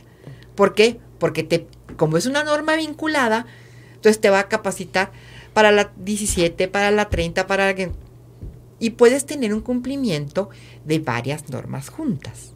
[0.55, 0.99] ¿Por qué?
[1.19, 3.47] Porque te, como es una norma vinculada,
[3.95, 5.11] entonces te va a capacitar
[5.53, 7.73] para la 17, para la 30, para.
[8.79, 10.49] Y puedes tener un cumplimiento
[10.85, 12.51] de varias normas juntas.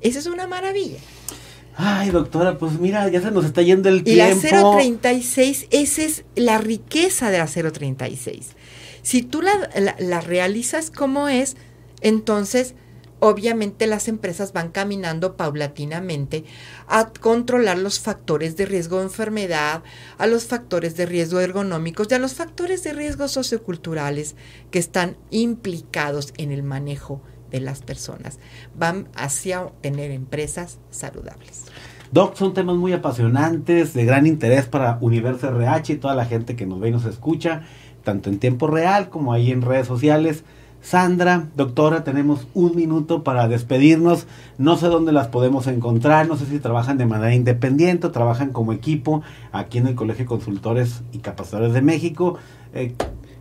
[0.00, 0.98] Eso es una maravilla.
[1.76, 4.74] Ay, doctora, pues mira, ya se nos está yendo el Y la tiempo.
[4.76, 8.48] 036, esa es la riqueza de la 036.
[9.02, 11.56] Si tú la, la- la realizas como es,
[12.00, 12.74] entonces
[13.20, 16.44] obviamente las empresas van caminando paulatinamente
[16.86, 19.82] a controlar los factores de riesgo de enfermedad,
[20.18, 24.36] a los factores de riesgo ergonómicos y a los factores de riesgo socioculturales
[24.70, 28.38] que están implicados en el manejo de las personas.
[28.76, 31.64] Van hacia tener empresas saludables.
[32.10, 36.56] Doc, son temas muy apasionantes, de gran interés para Universo RH y toda la gente
[36.56, 37.62] que nos ve y nos escucha,
[38.02, 40.44] tanto en tiempo real como ahí en redes sociales.
[40.88, 44.26] Sandra, doctora, tenemos un minuto para despedirnos.
[44.56, 48.54] No sé dónde las podemos encontrar, no sé si trabajan de manera independiente o trabajan
[48.54, 49.20] como equipo
[49.52, 52.38] aquí en el Colegio de Consultores y Capacitadores de México.
[52.72, 52.94] Eh,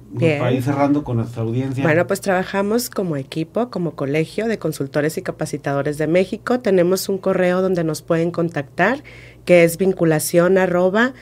[0.10, 0.40] Bien.
[0.40, 1.86] para ir cerrando con nuestra audiencia.
[1.86, 6.60] Bueno, pues trabajamos como equipo, como colegio de consultores y capacitadores de México.
[6.60, 9.04] Tenemos un correo donde nos pueden contactar,
[9.46, 11.14] que es vinculación arroba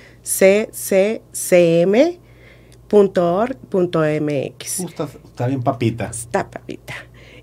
[2.90, 4.80] cccm.org.mx.
[4.80, 6.06] Uh, está, está bien papita.
[6.06, 6.94] Está papita.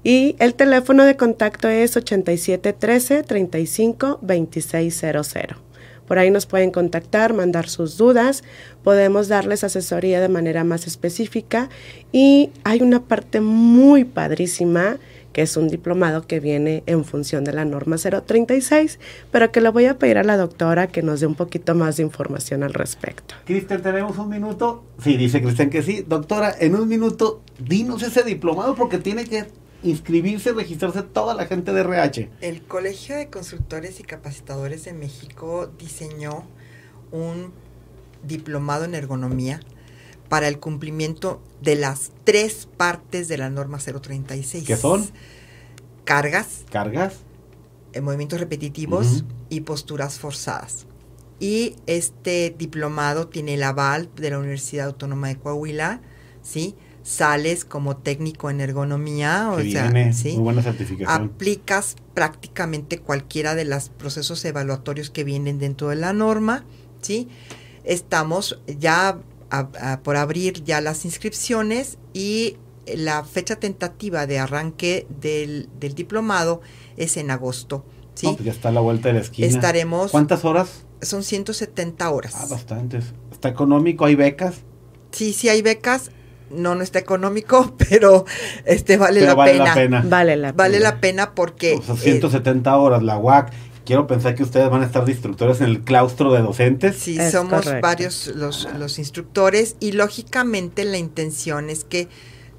[0.05, 5.35] Y el teléfono de contacto es 8713 35 2600.
[6.07, 8.43] Por ahí nos pueden contactar, mandar sus dudas,
[8.83, 11.71] podemos darles asesoría de manera más específica
[12.11, 14.99] y hay una parte muy padrísima
[15.33, 18.99] que es un diplomado que viene en función de la norma 036,
[19.31, 21.97] pero que le voy a pedir a la doctora que nos dé un poquito más
[21.97, 23.35] de información al respecto.
[23.45, 24.85] Cristian, ¿tenemos un minuto?
[25.03, 26.05] Sí, dice Cristian que sí.
[26.07, 29.47] Doctora, en un minuto, dinos ese diplomado porque tiene que
[29.83, 32.29] inscribirse, registrarse toda la gente de RH.
[32.41, 36.45] El Colegio de Consultores y Capacitadores de México diseñó
[37.11, 37.53] un
[38.23, 39.61] diplomado en ergonomía
[40.33, 44.65] para el cumplimiento de las tres partes de la norma 036.
[44.65, 45.07] ¿Qué son?
[46.05, 47.17] Cargas, ¿Cargas?
[47.93, 50.87] eh, movimientos repetitivos y posturas forzadas.
[51.39, 56.01] Y este diplomado tiene el aval de la Universidad Autónoma de Coahuila,
[56.41, 56.77] ¿sí?
[57.03, 60.33] Sales como técnico en ergonomía, o sea, viene ¿sí?
[60.33, 61.11] muy buena certificación.
[61.27, 66.65] aplicas prácticamente cualquiera de los procesos evaluatorios que vienen dentro de la norma,
[67.03, 67.29] ¿sí?
[67.85, 69.19] Estamos ya
[69.53, 72.57] a- a- por abrir ya las inscripciones y
[72.97, 76.61] la fecha tentativa de arranque del, del diplomado
[76.97, 77.85] es en agosto,
[78.15, 78.27] ¿sí?
[78.27, 79.47] No, pues ya está a la vuelta de la esquina.
[79.47, 80.85] Estaremos, ¿Cuántas horas?
[81.01, 82.35] son 170 horas.
[82.37, 83.05] Ah, bastantes.
[83.31, 84.05] ¿Está económico?
[84.05, 84.57] ¿Hay becas?
[85.13, 86.11] Sí, sí hay becas,
[86.51, 88.25] no, no está económico, pero
[88.65, 89.65] este vale, Pero la, vale pena.
[89.65, 90.05] la pena.
[90.09, 90.91] Vale la Vale pena.
[90.91, 91.75] la pena porque...
[91.75, 93.53] O sea, eh, 170 horas, la UAC.
[93.85, 96.97] Quiero pensar que ustedes van a estar de instructores en el claustro de docentes.
[96.97, 97.81] Sí, Es somos correcto.
[97.87, 102.09] varios los, los instructores y lógicamente la intención es que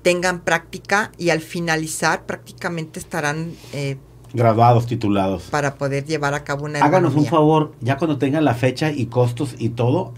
[0.01, 3.97] tengan práctica y al finalizar prácticamente estarán eh,
[4.33, 5.43] Graduados, titulados.
[5.43, 9.05] para poder llevar a cabo una Háganos un favor, ya cuando tengan la fecha y
[9.05, 10.13] costos y todo,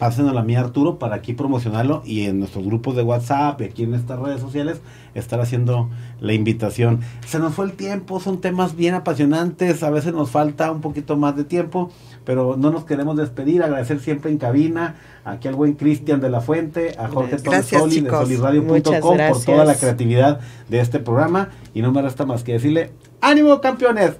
[0.00, 3.82] pásenos a mí Arturo para aquí promocionarlo y en nuestros grupos de WhatsApp y aquí
[3.84, 4.80] en estas redes sociales
[5.14, 5.90] estar haciendo
[6.20, 7.00] la invitación.
[7.26, 11.18] Se nos fue el tiempo, son temas bien apasionantes, a veces nos falta un poquito
[11.18, 11.90] más de tiempo,
[12.24, 14.94] pero no nos queremos despedir, agradecer siempre en cabina
[15.26, 19.66] aquí al buen Cristian de la Fuente, a Jorge Gracias, Soli de soliradio.com por toda
[19.66, 20.40] la creatividad
[20.70, 24.12] de este programa y no me resta más que decirle, ánimo campeones.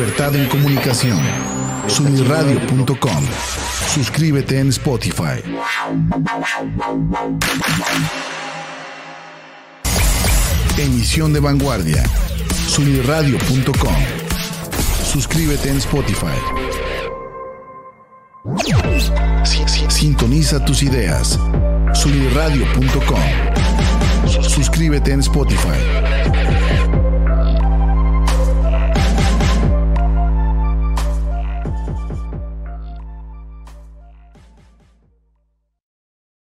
[0.00, 1.20] Libertad en comunicación.
[1.86, 3.22] Sunirradio.com.
[3.94, 5.42] Suscríbete en Spotify.
[10.78, 12.02] Emisión de vanguardia.
[12.68, 13.94] Sunirradio.com.
[15.04, 16.26] Suscríbete en Spotify.
[19.44, 21.38] Si- si- Sintoniza tus ideas.
[21.92, 23.20] Sunirradio.com.
[24.48, 25.78] Suscríbete en Spotify.